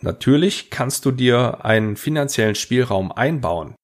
[0.00, 3.74] Natürlich kannst du dir einen finanziellen Spielraum einbauen.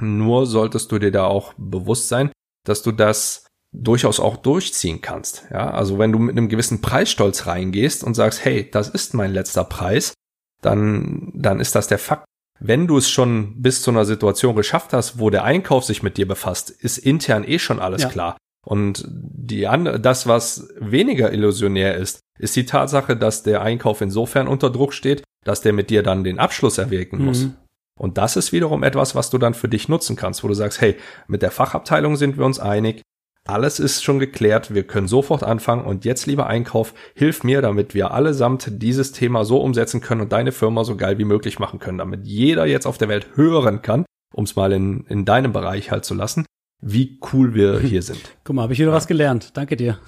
[0.00, 2.32] Nur solltest du dir da auch bewusst sein,
[2.64, 5.44] dass du das durchaus auch durchziehen kannst.
[5.50, 9.32] Ja, also wenn du mit einem gewissen Preisstolz reingehst und sagst, hey, das ist mein
[9.32, 10.14] letzter Preis,
[10.62, 12.24] dann, dann ist das der Fakt.
[12.60, 16.18] Wenn du es schon bis zu einer Situation geschafft hast, wo der Einkauf sich mit
[16.18, 18.08] dir befasst, ist intern eh schon alles ja.
[18.08, 18.36] klar.
[18.66, 24.68] Und die das, was weniger illusionär ist, ist die Tatsache, dass der Einkauf insofern unter
[24.68, 27.44] Druck steht, dass der mit dir dann den Abschluss erwirken muss.
[27.44, 27.54] Mhm.
[27.98, 30.80] Und das ist wiederum etwas, was du dann für dich nutzen kannst, wo du sagst,
[30.80, 30.96] hey,
[31.26, 33.02] mit der Fachabteilung sind wir uns einig,
[33.46, 37.94] alles ist schon geklärt, wir können sofort anfangen und jetzt, lieber Einkauf, hilf mir, damit
[37.94, 41.78] wir allesamt dieses Thema so umsetzen können und deine Firma so geil wie möglich machen
[41.78, 45.52] können, damit jeder jetzt auf der Welt hören kann, um es mal in, in deinem
[45.52, 46.44] Bereich halt zu lassen,
[46.80, 48.20] wie cool wir hier sind.
[48.44, 48.96] Guck mal, habe ich wieder ja.
[48.96, 49.56] was gelernt.
[49.56, 49.98] Danke dir.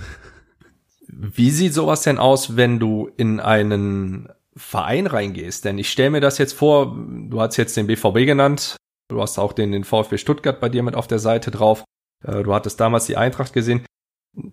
[1.09, 5.65] Wie sieht sowas denn aus, wenn du in einen Verein reingehst?
[5.65, 8.77] Denn ich stelle mir das jetzt vor, du hast jetzt den BVB genannt,
[9.09, 11.85] du hast auch den, den VfB Stuttgart bei dir mit auf der Seite drauf,
[12.25, 13.85] du hattest damals die Eintracht gesehen.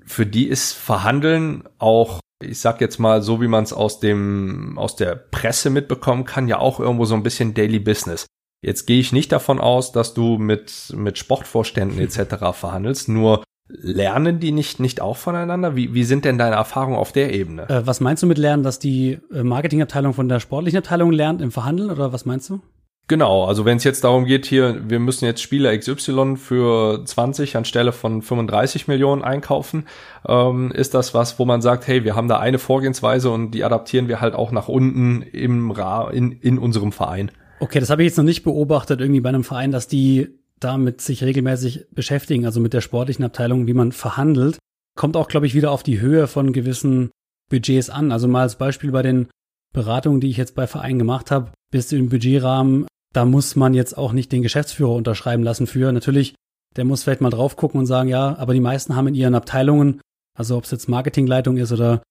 [0.06, 4.78] Für die ist Verhandeln auch, ich sag jetzt mal, so wie man es aus dem,
[4.78, 8.26] aus der Presse mitbekommen kann, ja auch irgendwo so ein bisschen Daily Business.
[8.62, 12.54] Jetzt gehe ich nicht davon aus, dass du mit, mit Sportvorständen etc.
[12.54, 15.76] verhandelst, nur lernen die nicht, nicht auch voneinander?
[15.76, 17.70] Wie, wie sind denn deine Erfahrungen auf der Ebene?
[17.70, 21.42] Äh, was meinst du mit lernen, dass die äh, Marketingabteilung von der sportlichen Abteilung lernt
[21.42, 22.62] im Verhandeln oder was meinst du?
[23.10, 27.58] Genau, also wenn es jetzt darum geht, hier, wir müssen jetzt Spieler XY für 20
[27.58, 29.88] anstelle von 35 Millionen einkaufen,
[30.28, 33.64] ähm, ist das was, wo man sagt, hey, wir haben da eine Vorgehensweise und die
[33.64, 37.32] adaptieren wir halt auch nach unten im Ra in, in unserem Verein.
[37.60, 40.28] Okay, das habe ich jetzt noch nicht beobachtet, irgendwie bei einem Verein, dass die
[40.60, 44.60] damit sich regelmäßig beschäftigen, also mit der sportlichen Abteilung, wie man verhandelt.
[44.96, 47.10] Kommt auch, glaube ich, wieder auf die Höhe von gewissen
[47.50, 48.12] Budgets an.
[48.12, 49.30] Also mal als Beispiel bei den
[49.74, 53.74] Beratungen, die ich jetzt bei Vereinen gemacht habe, bist du im Budgetrahmen, da muss man
[53.74, 55.92] jetzt auch nicht den Geschäftsführer unterschreiben lassen für.
[55.92, 56.36] Natürlich,
[56.76, 59.36] der muss vielleicht mal drauf gucken und sagen, ja, aber die meisten haben in ihren
[59.36, 60.02] Abteilungen,
[60.38, 62.04] also ob es jetzt Marketingleitung ist oder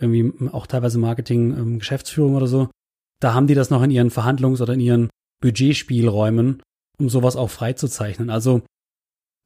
[0.00, 2.68] irgendwie auch teilweise Marketing, ähm, Geschäftsführung oder so,
[3.20, 6.62] da haben die das noch in ihren Verhandlungs- oder in ihren Budgetspielräumen,
[6.98, 8.30] um sowas auch freizuzeichnen.
[8.30, 8.62] Also,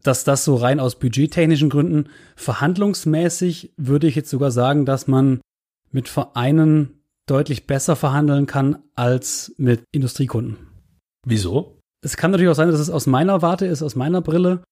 [0.03, 5.41] dass das so rein aus budgettechnischen Gründen verhandlungsmäßig würde ich jetzt sogar sagen, dass man
[5.91, 10.68] mit Vereinen deutlich besser verhandeln kann als mit Industriekunden.
[11.29, 11.79] Wieso?
[12.05, 14.63] Es kann natürlich auch sein, dass es aus meiner Warte ist, aus meiner Brille.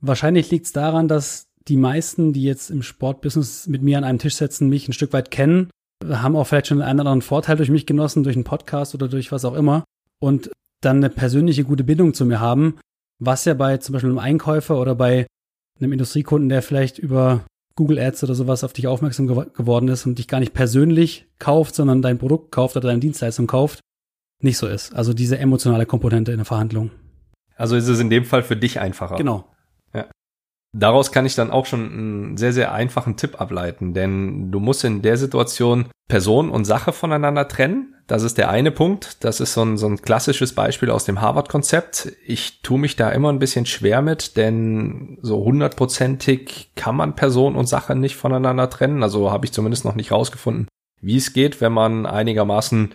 [0.00, 4.18] Wahrscheinlich liegt es daran, dass die meisten, die jetzt im Sportbusiness mit mir an einem
[4.18, 5.70] Tisch setzen, mich ein Stück weit kennen
[6.08, 9.08] haben auch vielleicht schon einen oder anderen Vorteil durch mich genossen, durch einen Podcast oder
[9.08, 9.84] durch was auch immer
[10.18, 12.78] und dann eine persönliche gute Bindung zu mir haben,
[13.18, 15.26] was ja bei zum Beispiel einem Einkäufer oder bei
[15.78, 17.44] einem Industriekunden, der vielleicht über
[17.76, 21.26] Google Ads oder sowas auf dich aufmerksam gew geworden ist und dich gar nicht persönlich
[21.38, 23.80] kauft, sondern dein Produkt kauft oder deine Dienstleistung kauft,
[24.40, 24.94] nicht so ist.
[24.94, 26.90] Also diese emotionale Komponente in der Verhandlung.
[27.56, 29.16] Also ist es in dem Fall für dich einfacher.
[29.16, 29.46] Genau.
[30.72, 34.84] Daraus kann ich dann auch schon einen sehr, sehr einfachen Tipp ableiten, denn du musst
[34.84, 37.94] in der Situation Person und Sache voneinander trennen.
[38.06, 39.24] Das ist der eine Punkt.
[39.24, 42.12] Das ist so ein, so ein klassisches Beispiel aus dem Harvard-Konzept.
[42.24, 47.56] Ich tue mich da immer ein bisschen schwer mit, denn so hundertprozentig kann man Person
[47.56, 49.02] und Sache nicht voneinander trennen.
[49.02, 50.68] Also habe ich zumindest noch nicht rausgefunden,
[51.00, 52.94] wie es geht, wenn man einigermaßen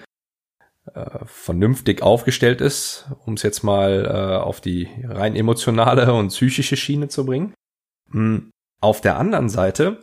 [0.93, 6.78] äh, vernünftig aufgestellt ist, um es jetzt mal äh, auf die rein emotionale und psychische
[6.78, 7.54] Schiene zu bringen.
[8.12, 10.02] Hm, auf der anderen Seite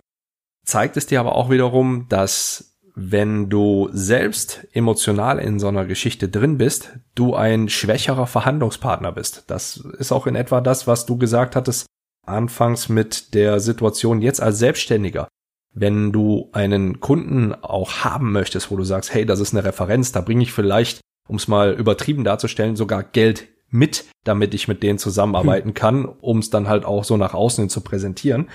[0.64, 6.28] zeigt es dir aber auch wiederum, dass wenn du selbst emotional in so einer Geschichte
[6.28, 9.44] drin bist, du ein schwächerer Verhandlungspartner bist.
[9.46, 11.86] Das ist auch in etwa das, was du gesagt hattest
[12.26, 15.28] anfangs mit der Situation jetzt als Selbstständiger.
[15.74, 20.12] Wenn du einen Kunden auch haben möchtest, wo du sagst, hey, das ist eine Referenz,
[20.12, 24.82] da bringe ich vielleicht, um es mal übertrieben darzustellen, sogar Geld mit, damit ich mit
[24.82, 25.74] denen zusammenarbeiten hm.
[25.74, 28.50] kann, um es dann halt auch so nach außen hin zu präsentieren,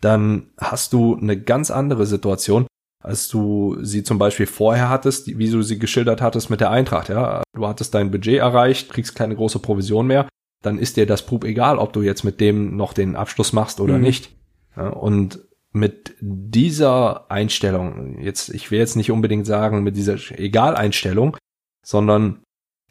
[0.00, 2.66] dann hast du eine ganz andere Situation,
[3.02, 7.08] als du sie zum Beispiel vorher hattest, wie du sie geschildert hattest mit der Eintracht.
[7.08, 10.28] Ja, du hattest dein Budget erreicht, kriegst keine große Provision mehr,
[10.62, 13.80] dann ist dir das Pup egal, ob du jetzt mit dem noch den Abschluss machst
[13.80, 14.02] oder mhm.
[14.02, 14.30] nicht.
[14.76, 15.40] Ja, und
[15.72, 21.36] mit dieser Einstellung, jetzt, ich will jetzt nicht unbedingt sagen mit dieser Egal-Einstellung,
[21.84, 22.42] sondern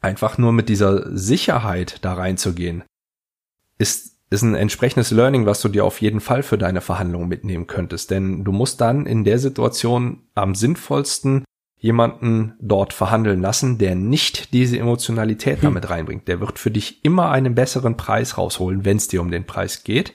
[0.02, 2.84] einfach nur mit dieser Sicherheit da reinzugehen,
[3.78, 7.68] ist, ist ein entsprechendes Learning, was du dir auf jeden Fall für deine Verhandlungen mitnehmen
[7.68, 8.10] könntest.
[8.10, 11.46] Denn du musst dann in der Situation am sinnvollsten
[11.78, 15.62] jemanden dort verhandeln lassen, der nicht diese Emotionalität hm.
[15.64, 16.28] damit reinbringt.
[16.28, 19.84] Der wird für dich immer einen besseren Preis rausholen, wenn es dir um den Preis
[19.84, 20.14] geht,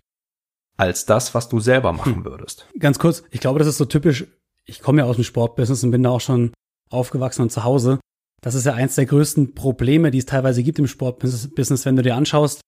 [0.76, 1.96] als das, was du selber hm.
[1.96, 2.66] machen würdest.
[2.78, 4.26] Ganz kurz, ich glaube, das ist so typisch.
[4.64, 6.52] Ich komme ja aus dem Sportbusiness und bin da auch schon
[6.90, 8.00] aufgewachsen und zu Hause.
[8.42, 12.02] Das ist ja eins der größten Probleme, die es teilweise gibt im Sportbusiness, wenn du
[12.02, 12.60] dir anschaust,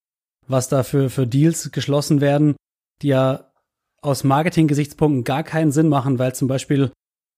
[0.47, 2.57] was da für, für Deals geschlossen werden,
[3.03, 3.53] die ja
[4.01, 6.93] aus Marketing-Gesichtspunkten gar keinen Sinn machen, weil zum Beispiel,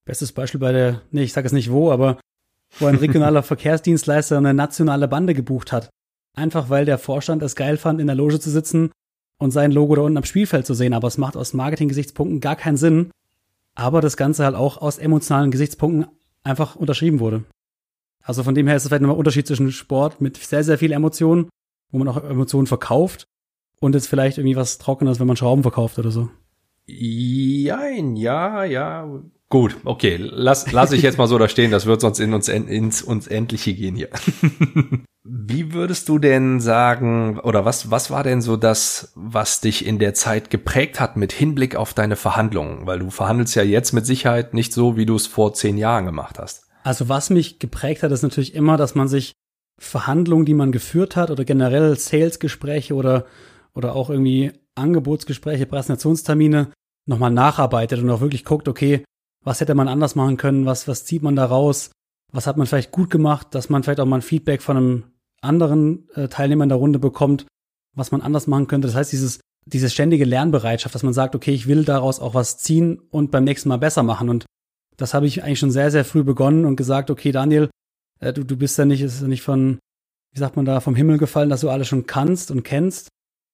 [0.06, 2.20] bestes Beispiel bei der, nee, ich sage es nicht wo, aber
[2.78, 5.90] wo ein regionaler Verkehrsdienstleister eine nationale Bande gebucht hat.
[6.36, 8.92] Einfach weil der Vorstand es geil fand, in der Loge zu sitzen
[9.40, 10.92] und sein Logo da unten am Spielfeld zu sehen.
[10.92, 13.10] Aber es macht aus Marketing-Gesichtspunkten gar keinen Sinn.
[13.74, 16.06] Aber das Ganze halt auch aus emotionalen Gesichtspunkten
[16.44, 17.44] einfach unterschrieben wurde.
[18.22, 20.92] Also von dem her ist es vielleicht nochmal Unterschied zwischen Sport mit sehr, sehr viel
[20.92, 21.48] Emotionen,
[21.90, 23.24] wo man auch Emotionen verkauft
[23.80, 26.28] und jetzt vielleicht irgendwie was Trockenes, wenn man Schrauben verkauft oder so.
[26.86, 29.08] Jein, ja, ja.
[29.48, 32.48] Gut, okay, lass, lass ich jetzt mal so da stehen, das wird sonst in uns,
[32.48, 34.10] ins uns Endliche gehen hier.
[35.22, 39.98] Wie würdest du denn sagen, oder was, was war denn so das, was dich in
[39.98, 42.86] der Zeit geprägt hat mit Hinblick auf deine Verhandlungen?
[42.86, 46.06] Weil du verhandelst ja jetzt mit Sicherheit nicht so, wie du es vor zehn Jahren
[46.06, 46.64] gemacht hast.
[46.84, 49.32] Also was mich geprägt hat, ist natürlich immer, dass man sich
[49.78, 53.26] Verhandlungen, die man geführt hat oder generell Salesgespräche oder,
[53.74, 56.70] oder auch irgendwie Angebotsgespräche, Präsentationstermine
[57.06, 59.04] nochmal nacharbeitet und auch wirklich guckt, okay,
[59.44, 61.90] was hätte man anders machen können, was, was zieht man da raus,
[62.32, 65.04] was hat man vielleicht gut gemacht, dass man vielleicht auch mal ein Feedback von einem
[65.40, 67.46] anderen äh, Teilnehmer in der Runde bekommt,
[67.94, 68.88] was man anders machen könnte.
[68.88, 72.58] Das heißt, dieses, diese ständige Lernbereitschaft, dass man sagt, okay, ich will daraus auch was
[72.58, 74.28] ziehen und beim nächsten Mal besser machen.
[74.28, 74.46] Und
[74.96, 77.70] das habe ich eigentlich schon sehr, sehr früh begonnen und gesagt, okay, Daniel,
[78.20, 79.78] äh, du, du bist ja nicht, ist ja nicht von,
[80.32, 83.08] wie sagt man da, vom Himmel gefallen, dass du alles schon kannst und kennst.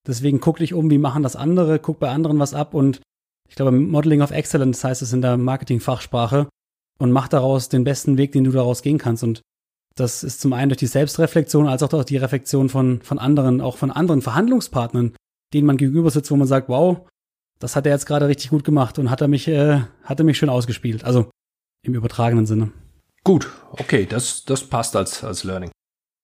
[0.06, 3.00] Deswegen guck dich um, wie machen das andere, guck bei anderen was ab und
[3.48, 6.48] ich glaube, Modeling of Excellence heißt es in der Marketing-Fachsprache
[6.98, 9.22] und mach daraus den besten Weg, den du daraus gehen kannst.
[9.22, 9.42] Und
[9.94, 13.60] das ist zum einen durch die Selbstreflexion, als auch durch die Reflexion von, von anderen,
[13.60, 15.14] auch von anderen Verhandlungspartnern,
[15.52, 17.06] denen man gegenüber sitzt, wo man sagt, wow,
[17.58, 20.24] das hat er jetzt gerade richtig gut gemacht und hat er mich, äh, hat er
[20.24, 21.04] mich schön ausgespielt.
[21.04, 21.30] Also
[21.82, 22.72] im übertragenen Sinne.
[23.24, 25.70] Gut, okay, das, das passt als, als Learning.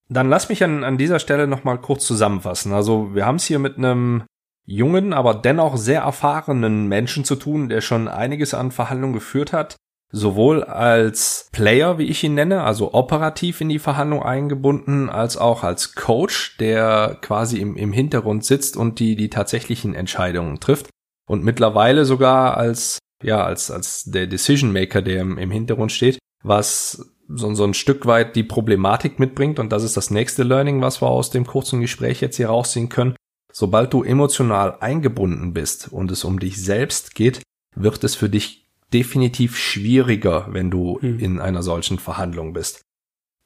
[0.09, 2.73] Dann lass mich an, an dieser Stelle nochmal kurz zusammenfassen.
[2.73, 4.25] Also wir haben es hier mit einem
[4.67, 9.77] jungen, aber dennoch sehr erfahrenen Menschen zu tun, der schon einiges an Verhandlungen geführt hat,
[10.13, 15.65] sowohl als Player, wie ich ihn nenne, also operativ in die Verhandlung eingebunden, als auch
[15.65, 20.91] als Coach, der quasi im, im Hintergrund sitzt und die, die tatsächlichen Entscheidungen trifft.
[21.27, 26.19] Und mittlerweile sogar als, ja, als, als der Decision Maker, der im, im Hintergrund steht,
[26.45, 29.59] was so, so ein Stück weit die Problematik mitbringt.
[29.59, 32.91] Und das ist das nächste Learning, was wir aus dem kurzen Gespräch jetzt hier rausziehen
[32.91, 33.17] können.
[33.51, 37.43] Sobald du emotional eingebunden bist und es um dich selbst geht,
[37.75, 38.62] wird es für dich
[38.93, 41.19] definitiv schwieriger, wenn du hm.
[41.19, 42.83] in einer solchen Verhandlung bist.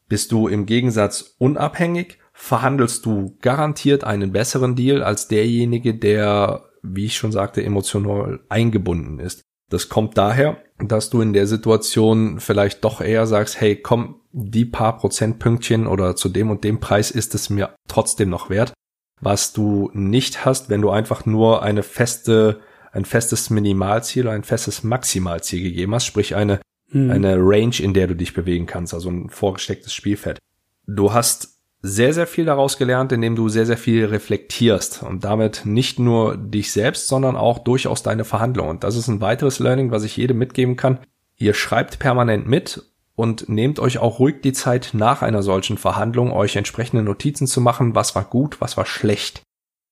[0.08, 7.06] Bist du im Gegensatz unabhängig, verhandelst du garantiert einen besseren Deal als derjenige, der, wie
[7.06, 9.42] ich schon sagte, emotional eingebunden ist.
[9.68, 14.64] Das kommt daher, dass du in der Situation vielleicht doch eher sagst, hey, komm, die
[14.64, 18.74] paar Prozentpünktchen oder zu dem und dem Preis ist es mir trotzdem noch wert
[19.20, 22.60] was du nicht hast, wenn du einfach nur eine feste,
[22.96, 27.10] ein festes Minimalziel oder ein festes Maximalziel gegeben hast, sprich eine, hm.
[27.10, 30.38] eine Range, in der du dich bewegen kannst, also ein vorgestecktes Spielfeld.
[30.86, 35.62] Du hast sehr, sehr viel daraus gelernt, indem du sehr, sehr viel reflektierst und damit
[35.64, 38.70] nicht nur dich selbst, sondern auch durchaus deine Verhandlungen.
[38.70, 40.98] Und das ist ein weiteres Learning, was ich jedem mitgeben kann.
[41.36, 42.82] Ihr schreibt permanent mit
[43.14, 47.60] und nehmt euch auch ruhig die Zeit nach einer solchen Verhandlung, euch entsprechende Notizen zu
[47.60, 49.42] machen, was war gut, was war schlecht,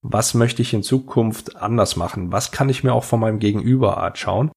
[0.07, 4.03] was möchte ich in Zukunft anders machen, was kann ich mir auch von meinem Gegenüber
[4.03, 4.53] anschauen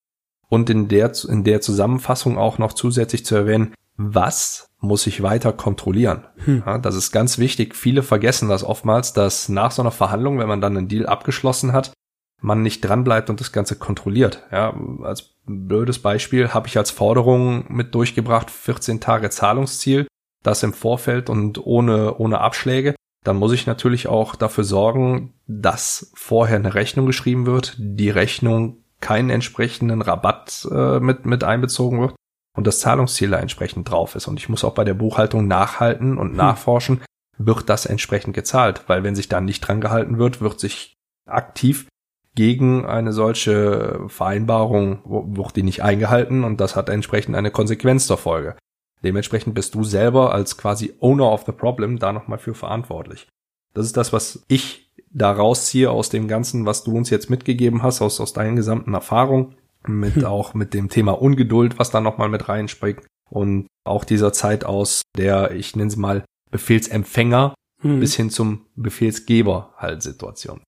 [0.49, 5.53] und in der, in der Zusammenfassung auch noch zusätzlich zu erwähnen, was muss ich weiter
[5.53, 6.25] kontrollieren.
[6.43, 6.63] Hm.
[6.65, 7.75] Ja, das ist ganz wichtig.
[7.75, 11.71] Viele vergessen das oftmals, dass nach so einer Verhandlung, wenn man dann einen Deal abgeschlossen
[11.71, 11.93] hat,
[12.41, 14.45] man nicht dranbleibt und das Ganze kontrolliert.
[14.51, 20.07] Ja, als blödes Beispiel habe ich als Forderung mit durchgebracht 14 Tage Zahlungsziel,
[20.43, 22.95] das im Vorfeld und ohne, ohne Abschläge.
[23.27, 28.77] Dann muss ich natürlich auch dafür sorgen, dass vorher eine Rechnung geschrieben wird, die Rechnung
[29.01, 32.15] keinen entsprechenden Rabatt äh, mit, mit einbezogen wird
[32.55, 34.27] und das Zahlungsziel da entsprechend drauf ist.
[34.27, 36.37] Und ich muss auch bei der Buchhaltung nachhalten und hm.
[36.37, 37.01] nachforschen,
[37.37, 40.93] wird das entsprechend gezahlt, weil wenn sich da nicht dran gehalten wird, wird sich
[41.29, 41.89] aktiv
[42.33, 45.01] gegen eine solche Vereinbarung
[45.35, 48.55] wird die nicht eingehalten und das hat entsprechend eine Konsequenz zur Folge.
[49.03, 53.27] Dementsprechend bist du selber als quasi Owner of the Problem da nochmal für verantwortlich.
[53.73, 57.83] Das ist das, was ich da rausziehe aus dem Ganzen, was du uns jetzt mitgegeben
[57.83, 59.55] hast, aus, aus deinen gesamten Erfahrungen,
[59.87, 60.25] mit hm.
[60.25, 65.01] auch mit dem Thema Ungeduld, was da nochmal mit reinspringt und auch dieser Zeit aus
[65.15, 67.99] der, ich nenne sie mal, Befehlsempfänger hm.
[67.99, 70.61] bis hin zum Befehlsgeber halt Situation.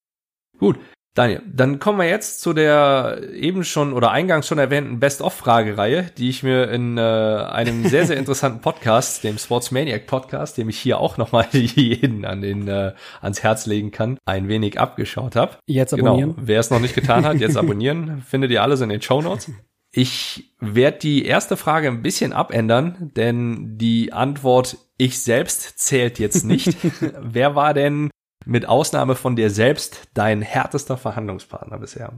[0.60, 0.78] Gut,
[1.20, 6.30] Daniel, dann kommen wir jetzt zu der eben schon oder eingangs schon erwähnten Best-of-Fragereihe, die
[6.30, 10.98] ich mir in äh, einem sehr, sehr interessanten Podcast, dem Sportsmaniac Podcast, dem ich hier
[10.98, 15.58] auch nochmal jeden an den, äh, ans Herz legen kann, ein wenig abgeschaut habe.
[15.66, 16.12] Jetzt genau.
[16.12, 16.36] abonnieren.
[16.36, 16.48] Genau.
[16.48, 18.24] Wer es noch nicht getan hat, jetzt abonnieren.
[18.26, 19.52] Findet ihr alles in den Show Notes.
[19.92, 26.46] Ich werde die erste Frage ein bisschen abändern, denn die Antwort ich selbst zählt jetzt
[26.46, 26.78] nicht.
[27.20, 28.10] Wer war denn
[28.50, 32.14] mit Ausnahme von dir selbst dein härtester Verhandlungspartner bisher?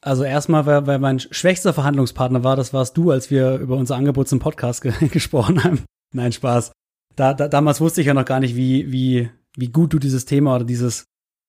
[0.00, 3.96] Also erstmal, weil, weil mein schwächster Verhandlungspartner war, das warst du, als wir über unser
[3.96, 5.84] Angebot zum Podcast ge gesprochen haben.
[6.14, 6.72] Nein, Spaß.
[7.16, 10.24] da, da, damals wusste ich ja noch gar nicht, wie, wie, wie gut du dieses
[10.24, 11.04] Thema oder dieses,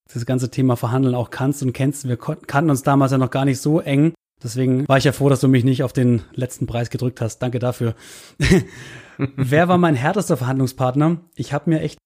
[0.09, 2.07] dieses ganze Thema Verhandeln auch kannst und kennst.
[2.07, 4.13] Wir kannten uns damals ja noch gar nicht so eng.
[4.43, 7.39] Deswegen war ich ja froh, dass du mich nicht auf den letzten Preis gedrückt hast.
[7.39, 7.93] Danke dafür.
[9.17, 11.17] Wer war mein härtester Verhandlungspartner?
[11.35, 11.99] Ich habe mir echt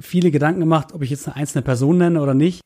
[0.00, 2.60] viele Gedanken gemacht, ob ich jetzt eine einzelne Person nenne oder nicht.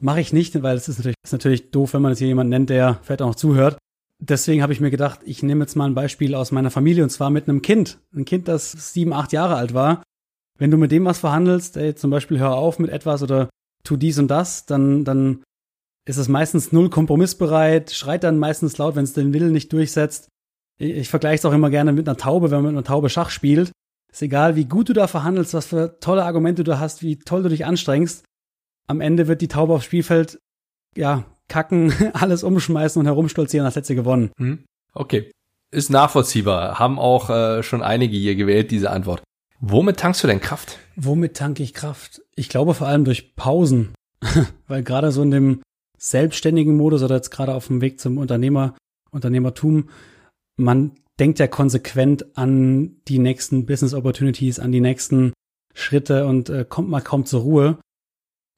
[0.00, 2.50] Mache ich nicht, weil es ist natürlich, ist natürlich doof, wenn man jetzt hier jemanden
[2.50, 3.78] nennt, der vielleicht auch noch zuhört.
[4.20, 7.10] Deswegen habe ich mir gedacht, ich nehme jetzt mal ein Beispiel aus meiner Familie und
[7.10, 7.98] zwar mit einem Kind.
[8.14, 10.02] Ein Kind, das sieben, acht Jahre alt war.
[10.58, 13.50] Wenn du mit dem was verhandelst, ey, zum Beispiel hör auf mit etwas oder
[13.82, 15.42] tu dies und das, dann, dann
[16.06, 20.28] ist es meistens null kompromissbereit, schreit dann meistens laut, wenn es den Willen nicht durchsetzt.
[20.78, 23.10] Ich, ich vergleiche es auch immer gerne mit einer Taube, wenn man mit einer Taube
[23.10, 23.72] Schach spielt.
[24.14, 27.42] Ist egal, wie gut du da verhandelst, was für tolle Argumente du hast, wie toll
[27.42, 28.24] du dich anstrengst.
[28.86, 30.38] Am Ende wird die Taube aufs Spielfeld,
[30.96, 34.30] ja, kacken, alles umschmeißen und herumstolzieren, als hätte sie gewonnen.
[34.38, 34.64] Hm?
[34.92, 35.32] Okay.
[35.72, 36.78] Ist nachvollziehbar.
[36.78, 39.24] Haben auch äh, schon einige hier gewählt, diese Antwort.
[39.58, 40.78] Womit tankst du denn Kraft?
[40.94, 42.22] Womit tanke ich Kraft?
[42.36, 43.94] Ich glaube vor allem durch Pausen.
[44.68, 45.62] Weil gerade so in dem
[45.98, 48.76] selbstständigen Modus oder jetzt gerade auf dem Weg zum Unternehmer,
[49.10, 49.88] Unternehmertum,
[50.56, 55.32] man denkt ja konsequent an die nächsten Business Opportunities, an die nächsten
[55.74, 57.78] Schritte und äh, kommt mal kaum zur Ruhe.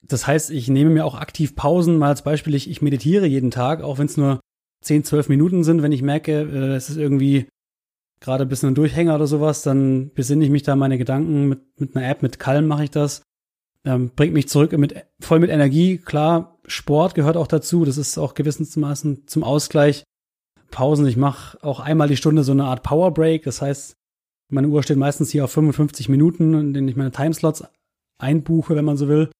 [0.02, 3.50] Das heißt, ich nehme mir auch aktiv Pausen, mal als Beispiel, ich, ich meditiere jeden
[3.50, 4.40] Tag, auch wenn es nur
[4.82, 7.48] 10, 12 Minuten sind, wenn ich merke, äh, es ist irgendwie
[8.20, 11.60] gerade ein bisschen ein Durchhänger oder sowas, dann besinne ich mich da meine Gedanken mit,
[11.78, 13.22] mit einer App, mit Calm mache ich das.
[13.84, 15.98] Ähm, bringt mich zurück mit, voll mit Energie.
[15.98, 17.84] Klar, Sport gehört auch dazu.
[17.84, 20.02] Das ist auch gewissenmaßen zum Ausgleich.
[20.70, 21.06] Pausen.
[21.06, 23.44] Ich mache auch einmal die Stunde so eine Art Power Break.
[23.44, 23.96] Das heißt,
[24.52, 27.64] meine Uhr steht meistens hier auf 55 Minuten, in denen ich meine Timeslots
[28.18, 29.30] einbuche, wenn man so will.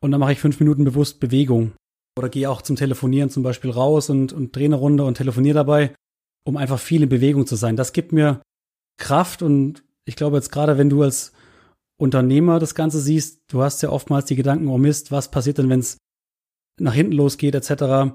[0.00, 1.72] Und dann mache ich fünf Minuten bewusst Bewegung.
[2.18, 5.54] Oder gehe auch zum Telefonieren zum Beispiel raus und, und drehe eine Runde und telefoniere
[5.54, 5.92] dabei
[6.46, 7.76] um einfach viel in Bewegung zu sein.
[7.76, 8.40] Das gibt mir
[8.98, 11.32] Kraft und ich glaube jetzt gerade, wenn du als
[12.00, 15.68] Unternehmer das Ganze siehst, du hast ja oftmals die Gedanken, oh Mist, was passiert denn,
[15.68, 15.98] wenn es
[16.78, 18.14] nach hinten losgeht, etc.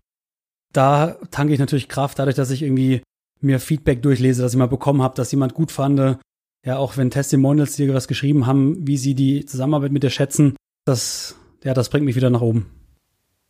[0.73, 3.01] Da tanke ich natürlich Kraft, dadurch, dass ich irgendwie
[3.41, 6.19] mir Feedback durchlese, das ich mal bekommen habe, dass jemand gut fand.
[6.63, 10.55] Ja, auch wenn Testimonials dir was geschrieben haben, wie sie die Zusammenarbeit mit dir schätzen,
[10.85, 12.67] das, ja, das bringt mich wieder nach oben.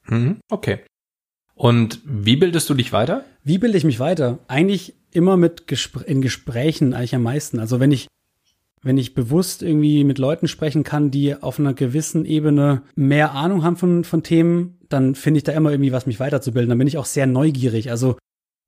[0.08, 0.80] Mhm, okay.
[1.54, 3.26] Und wie bildest du dich weiter?
[3.44, 4.40] Wie bilde ich mich weiter?
[4.48, 7.60] Eigentlich immer mit Gespr in Gesprächen eigentlich am meisten.
[7.60, 8.08] Also wenn ich
[8.84, 13.64] wenn ich bewusst irgendwie mit Leuten sprechen kann, die auf einer gewissen Ebene mehr Ahnung
[13.64, 16.70] haben von, von Themen, dann finde ich da immer irgendwie was, mich weiterzubilden.
[16.70, 17.92] Dann bin ich auch sehr neugierig.
[17.92, 18.18] Also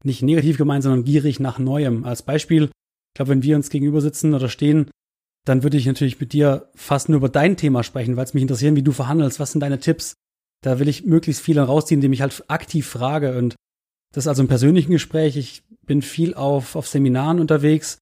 [0.04, 2.04] nicht negativ gemeint, sondern gierig nach Neuem.
[2.04, 4.90] Als Beispiel, ich glaube, wenn wir uns gegenüber sitzen oder stehen,
[5.46, 8.42] dann würde ich natürlich mit dir fast nur über dein Thema sprechen, weil es mich
[8.42, 9.40] interessieren, wie du verhandelst.
[9.40, 10.14] Was sind deine Tipps?
[10.62, 13.38] Da will ich möglichst viel rausziehen, indem ich halt aktiv frage.
[13.38, 13.56] Und
[14.14, 15.36] das ist also ein persönlichen Gespräch.
[15.36, 17.98] Ich bin viel auf, auf Seminaren unterwegs.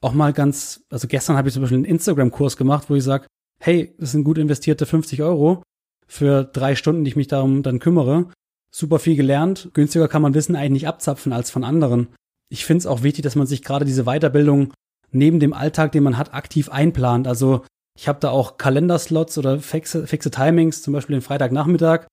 [0.00, 3.26] Auch mal ganz, also gestern habe ich zum Beispiel einen Instagram-Kurs gemacht, wo ich sage,
[3.60, 5.62] hey, das sind gut investierte 50 Euro
[6.06, 8.26] für drei Stunden, die ich mich darum dann kümmere.
[8.70, 9.70] Super viel gelernt.
[9.72, 12.08] Günstiger kann man Wissen eigentlich nicht abzapfen als von anderen.
[12.48, 14.72] Ich finde es auch wichtig, dass man sich gerade diese Weiterbildung
[15.10, 17.26] neben dem Alltag, den man hat, aktiv einplant.
[17.26, 17.64] Also
[17.96, 22.06] ich habe da auch Kalenderslots oder fixe, fixe Timings, zum Beispiel den Freitagnachmittag,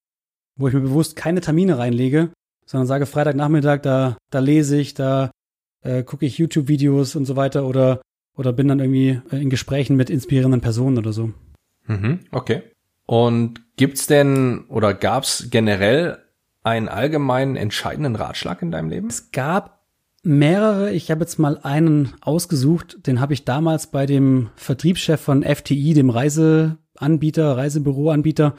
[0.58, 2.30] wo ich mir bewusst keine Termine reinlege,
[2.66, 5.32] sondern sage Freitagnachmittag, da, da lese ich, da
[5.84, 8.02] äh, gucke ich YouTube-Videos und so weiter oder,
[8.38, 11.32] oder bin dann irgendwie äh, in Gesprächen mit inspirierenden Personen oder so.
[11.88, 12.62] Mhm, okay.
[13.06, 16.20] Und gibt's denn oder gab's generell
[16.64, 19.08] einen allgemeinen entscheidenden Ratschlag in deinem Leben?
[19.08, 19.82] Es gab
[20.24, 20.92] mehrere.
[20.92, 23.08] Ich habe jetzt mal einen ausgesucht.
[23.08, 28.56] Den habe ich damals bei dem Vertriebschef von FTI, dem Reiseanbieter, Reisebüroanbieter,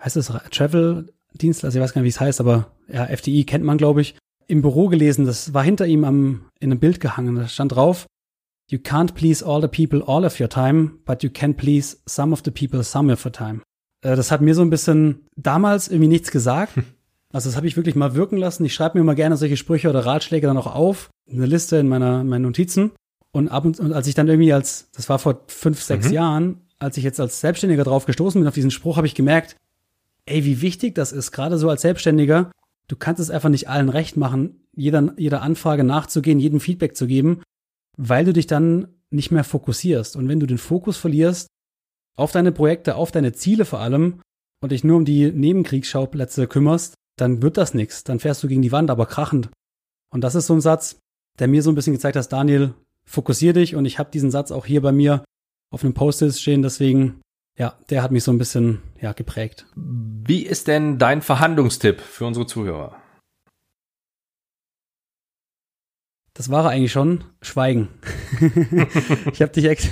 [0.00, 3.64] heißt es Travel also ich weiß gar nicht, wie es heißt, aber ja, FTI kennt
[3.64, 4.14] man, glaube ich,
[4.48, 5.24] im Büro gelesen.
[5.24, 7.36] Das war hinter ihm am, in einem Bild gehangen.
[7.36, 8.06] Da stand drauf,
[8.70, 12.32] You can't please all the people all of your time, but you can please some
[12.32, 13.62] of the people some of your time.
[14.02, 16.74] Äh, das hat mir so ein bisschen damals irgendwie nichts gesagt.
[17.32, 18.64] Also das habe ich wirklich mal wirken lassen.
[18.64, 21.88] Ich schreibe mir immer gerne solche Sprüche oder Ratschläge dann auch auf, eine Liste in
[21.88, 22.90] meiner in meinen Notizen.
[23.32, 26.12] Und ab und, und als ich dann irgendwie als, das war vor fünf, sechs mhm.
[26.12, 29.56] Jahren, als ich jetzt als Selbstständiger drauf gestoßen bin auf diesen Spruch, habe ich gemerkt,
[30.26, 32.50] ey, wie wichtig das ist, gerade so als Selbstständiger.
[32.88, 37.06] Du kannst es einfach nicht allen recht machen, jeder, jeder Anfrage nachzugehen, jedem Feedback zu
[37.06, 37.40] geben,
[37.96, 40.16] weil du dich dann nicht mehr fokussierst.
[40.16, 41.48] Und wenn du den Fokus verlierst,
[42.16, 44.20] auf deine Projekte, auf deine Ziele vor allem,
[44.62, 48.04] und dich nur um die Nebenkriegsschauplätze kümmerst, dann wird das nichts.
[48.04, 49.50] Dann fährst du gegen die Wand, aber krachend.
[50.10, 50.98] Und das ist so ein Satz,
[51.38, 53.74] der mir so ein bisschen gezeigt hat, Daniel, fokussier dich.
[53.74, 55.24] Und ich habe diesen Satz auch hier bei mir
[55.70, 56.62] auf einem Post-it stehen.
[56.62, 57.20] Deswegen,
[57.58, 59.66] ja, der hat mich so ein bisschen ja, geprägt.
[59.74, 62.96] Wie ist denn dein Verhandlungstipp für unsere Zuhörer?
[66.34, 67.24] Das war er eigentlich schon.
[67.42, 67.88] Schweigen.
[69.32, 69.88] ich habe dich, ex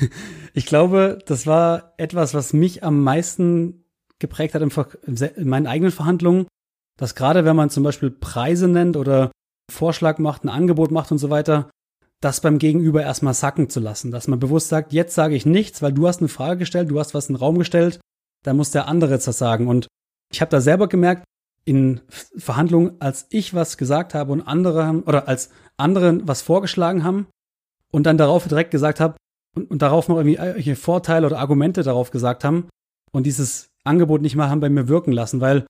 [0.53, 3.85] ich glaube, das war etwas, was mich am meisten
[4.19, 6.47] geprägt hat in meinen eigenen Verhandlungen,
[6.97, 9.31] dass gerade wenn man zum Beispiel Preise nennt oder
[9.71, 11.71] Vorschlag macht, ein Angebot macht und so weiter,
[12.21, 15.81] das beim Gegenüber erstmal sacken zu lassen, dass man bewusst sagt, jetzt sage ich nichts,
[15.81, 17.99] weil du hast eine Frage gestellt, du hast was in den Raum gestellt,
[18.45, 19.69] da muss der andere jetzt das sagen.
[19.69, 19.87] Und
[20.31, 21.25] ich habe da selber gemerkt,
[21.65, 22.01] in
[22.37, 27.27] Verhandlungen, als ich was gesagt habe und andere haben, oder als andere was vorgeschlagen haben
[27.91, 29.15] und dann darauf direkt gesagt habe
[29.57, 32.69] und, und darauf noch irgendwie irgendwelche Vorteile oder Argumente darauf gesagt haben
[33.13, 35.67] und dieses Angebot nicht mal haben bei mir wirken lassen, weil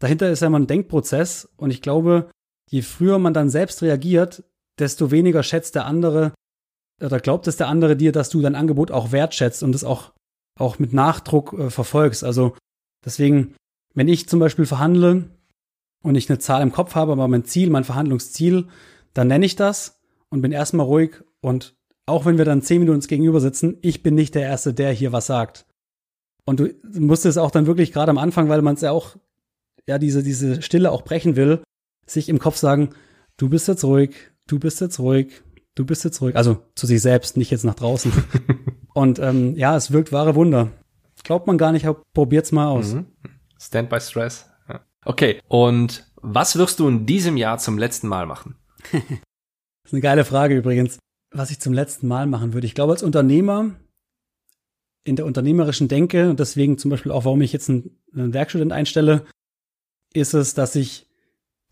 [0.00, 2.30] dahinter ist ja immer ein Denkprozess und ich glaube,
[2.70, 4.44] je früher man dann selbst reagiert,
[4.78, 6.32] desto weniger schätzt der andere
[7.02, 10.12] oder glaubt es der andere dir, dass du dein Angebot auch wertschätzt und es auch,
[10.58, 12.22] auch mit Nachdruck äh, verfolgst.
[12.24, 12.56] Also
[13.04, 13.54] deswegen,
[13.94, 15.28] wenn ich zum Beispiel verhandle
[16.02, 18.68] und ich eine Zahl im Kopf habe, aber mein Ziel, mein Verhandlungsziel,
[19.12, 19.98] dann nenne ich das
[20.30, 21.74] und bin erstmal ruhig und
[22.06, 25.12] auch wenn wir dann zehn Minuten gegenüber sitzen, ich bin nicht der Erste, der hier
[25.12, 25.66] was sagt.
[26.44, 29.16] Und du musst es auch dann wirklich gerade am Anfang, weil man es ja auch,
[29.86, 31.62] ja, diese, diese Stille auch brechen will,
[32.06, 32.90] sich im Kopf sagen,
[33.38, 34.14] du bist jetzt ruhig,
[34.46, 35.42] du bist jetzt ruhig,
[35.74, 36.36] du bist jetzt ruhig.
[36.36, 38.12] Also zu sich selbst, nicht jetzt nach draußen.
[38.94, 40.70] und ähm, ja, es wirkt wahre Wunder.
[41.22, 42.94] Glaubt man gar nicht, probiert's mal aus.
[42.94, 43.06] Mhm.
[43.58, 44.50] Stand by Stress.
[44.68, 44.80] Ja.
[45.06, 48.56] Okay, und was wirst du in diesem Jahr zum letzten Mal machen?
[48.92, 49.00] das
[49.86, 50.98] ist eine geile Frage übrigens.
[51.34, 52.66] Was ich zum letzten Mal machen würde.
[52.66, 53.72] Ich glaube, als Unternehmer
[55.02, 58.72] in der unternehmerischen Denke und deswegen zum Beispiel auch, warum ich jetzt einen, einen Werkstudent
[58.72, 59.26] einstelle,
[60.12, 61.08] ist es, dass ich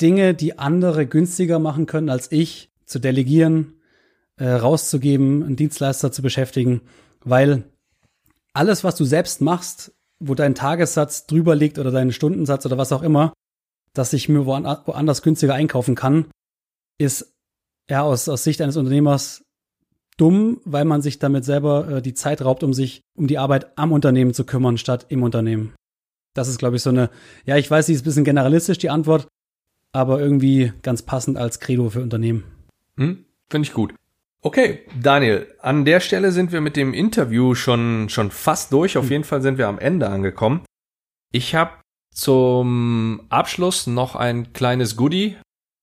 [0.00, 3.74] Dinge, die andere günstiger machen können als ich, zu delegieren,
[4.36, 6.82] äh, rauszugeben, einen Dienstleister zu beschäftigen,
[7.24, 7.64] weil
[8.52, 12.92] alles, was du selbst machst, wo dein Tagessatz drüber liegt oder dein Stundensatz oder was
[12.92, 13.32] auch immer,
[13.94, 16.26] dass ich mir woanders günstiger einkaufen kann,
[16.98, 17.34] ist
[17.88, 19.44] ja aus, aus Sicht eines Unternehmers
[20.16, 23.78] dumm, weil man sich damit selber äh, die Zeit raubt, um sich um die Arbeit
[23.78, 25.74] am Unternehmen zu kümmern, statt im Unternehmen.
[26.34, 27.10] Das ist, glaube ich, so eine,
[27.44, 29.28] ja, ich weiß, die ist ein bisschen generalistisch, die Antwort,
[29.92, 32.44] aber irgendwie ganz passend als Credo für Unternehmen.
[32.96, 33.94] Hm, Finde ich gut.
[34.40, 38.96] Okay, Daniel, an der Stelle sind wir mit dem Interview schon, schon fast durch.
[38.96, 39.12] Auf hm.
[39.12, 40.64] jeden Fall sind wir am Ende angekommen.
[41.30, 41.72] Ich habe
[42.12, 45.36] zum Abschluss noch ein kleines Goodie.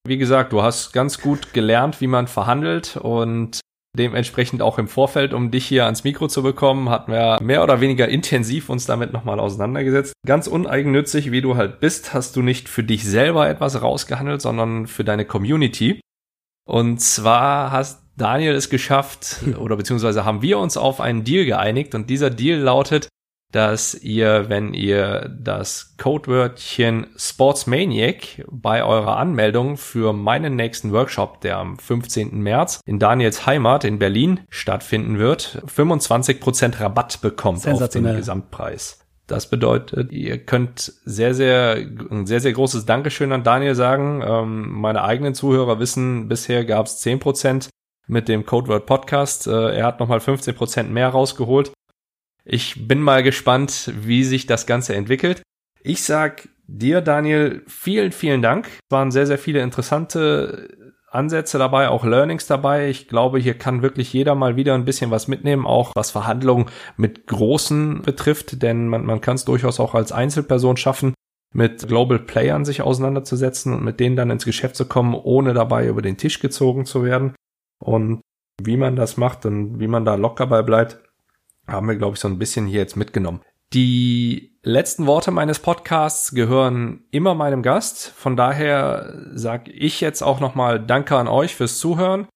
[0.05, 3.61] Wie gesagt, du hast ganz gut gelernt, wie man verhandelt und
[3.97, 7.81] Dementsprechend auch im Vorfeld, um dich hier ans Mikro zu bekommen, hatten wir mehr oder
[7.81, 10.13] weniger intensiv uns damit nochmal auseinandergesetzt.
[10.25, 14.85] Ganz uneigennützig, wie du halt bist, hast du nicht für dich selber etwas rausgehandelt, sondern
[14.85, 16.01] für deine Community.
[16.67, 21.95] Und zwar hast Daniel es geschafft, oder beziehungsweise haben wir uns auf einen Deal geeinigt
[21.95, 23.09] und dieser Deal lautet,
[23.51, 31.57] dass ihr, wenn ihr das Codewörtchen Sportsmaniac bei eurer Anmeldung für meinen nächsten Workshop, der
[31.57, 32.39] am 15.
[32.41, 38.99] März in Daniels Heimat in Berlin stattfinden wird, 25% Rabatt bekommt auf den Gesamtpreis.
[39.25, 41.75] Das bedeutet, ihr könnt sehr, sehr,
[42.09, 44.23] ein sehr, sehr großes Dankeschön an Daniel sagen.
[44.25, 47.69] Ähm, meine eigenen Zuhörer wissen, bisher gab es 10%
[48.07, 49.45] mit dem Codeword Podcast.
[49.45, 51.71] Äh, er hat nochmal 15% mehr rausgeholt.
[52.51, 55.43] Ich bin mal gespannt, wie sich das Ganze entwickelt.
[55.83, 58.65] Ich sag dir, Daniel, vielen, vielen Dank.
[58.67, 60.67] Es waren sehr, sehr viele interessante
[61.11, 62.89] Ansätze dabei, auch Learnings dabei.
[62.89, 66.65] Ich glaube, hier kann wirklich jeder mal wieder ein bisschen was mitnehmen, auch was Verhandlungen
[66.97, 71.13] mit Großen betrifft, denn man, man kann es durchaus auch als Einzelperson schaffen,
[71.53, 75.87] mit Global Playern sich auseinanderzusetzen und mit denen dann ins Geschäft zu kommen, ohne dabei
[75.87, 77.35] über den Tisch gezogen zu werden.
[77.79, 78.21] Und
[78.59, 80.99] wie man das macht und wie man da locker bei bleibt,
[81.71, 83.41] haben wir, glaube ich, so ein bisschen hier jetzt mitgenommen.
[83.73, 88.09] Die letzten Worte meines Podcasts gehören immer meinem Gast.
[88.15, 92.27] Von daher sage ich jetzt auch nochmal Danke an euch fürs Zuhören.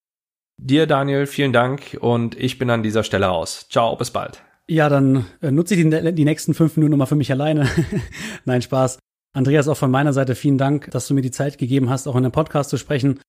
[0.57, 3.67] Dir, Daniel, vielen Dank und ich bin an dieser Stelle raus.
[3.69, 4.43] Ciao, bis bald.
[4.67, 7.67] Ja, dann äh, nutze ich die, die nächsten fünf Minuten nochmal für mich alleine.
[8.45, 8.99] Nein, Spaß.
[9.35, 12.15] Andreas, auch von meiner Seite vielen Dank, dass du mir die Zeit gegeben hast, auch
[12.15, 13.19] in dem Podcast zu sprechen.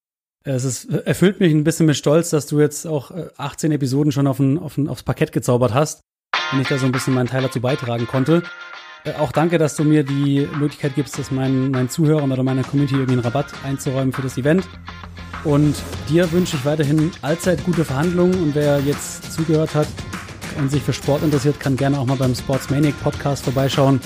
[0.46, 4.12] Es ist, erfüllt mich ein bisschen mit Stolz, dass du jetzt auch 18 äh, Episoden
[4.12, 6.02] schon auf ein, auf ein, aufs Parkett gezaubert hast
[6.52, 8.42] und ich da so ein bisschen meinen Teil dazu beitragen konnte.
[9.04, 12.62] Äh, auch danke, dass du mir die Möglichkeit gibst, dass meinen, meinen Zuhörern oder meiner
[12.62, 14.68] Community irgendwie einen Rabatt einzuräumen für das Event.
[15.44, 15.76] Und
[16.10, 19.88] dir wünsche ich weiterhin allzeit gute Verhandlungen und wer jetzt zugehört hat
[20.58, 23.98] und sich für Sport interessiert, kann gerne auch mal beim Sportsmaniac Podcast vorbeischauen.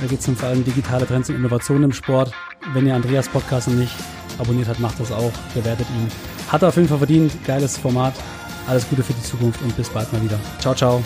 [0.00, 2.32] Da geht es um vor allem digitale Trends und Innovationen im Sport.
[2.74, 3.92] Wenn ihr Andreas Podcast noch nicht
[4.40, 6.08] abonniert hat, macht das auch, bewertet ihn.
[6.48, 8.14] Hat er auf jeden Fall verdient, geiles Format.
[8.66, 10.38] Alles Gute für die Zukunft und bis bald mal wieder.
[10.60, 11.02] Ciao, ciao.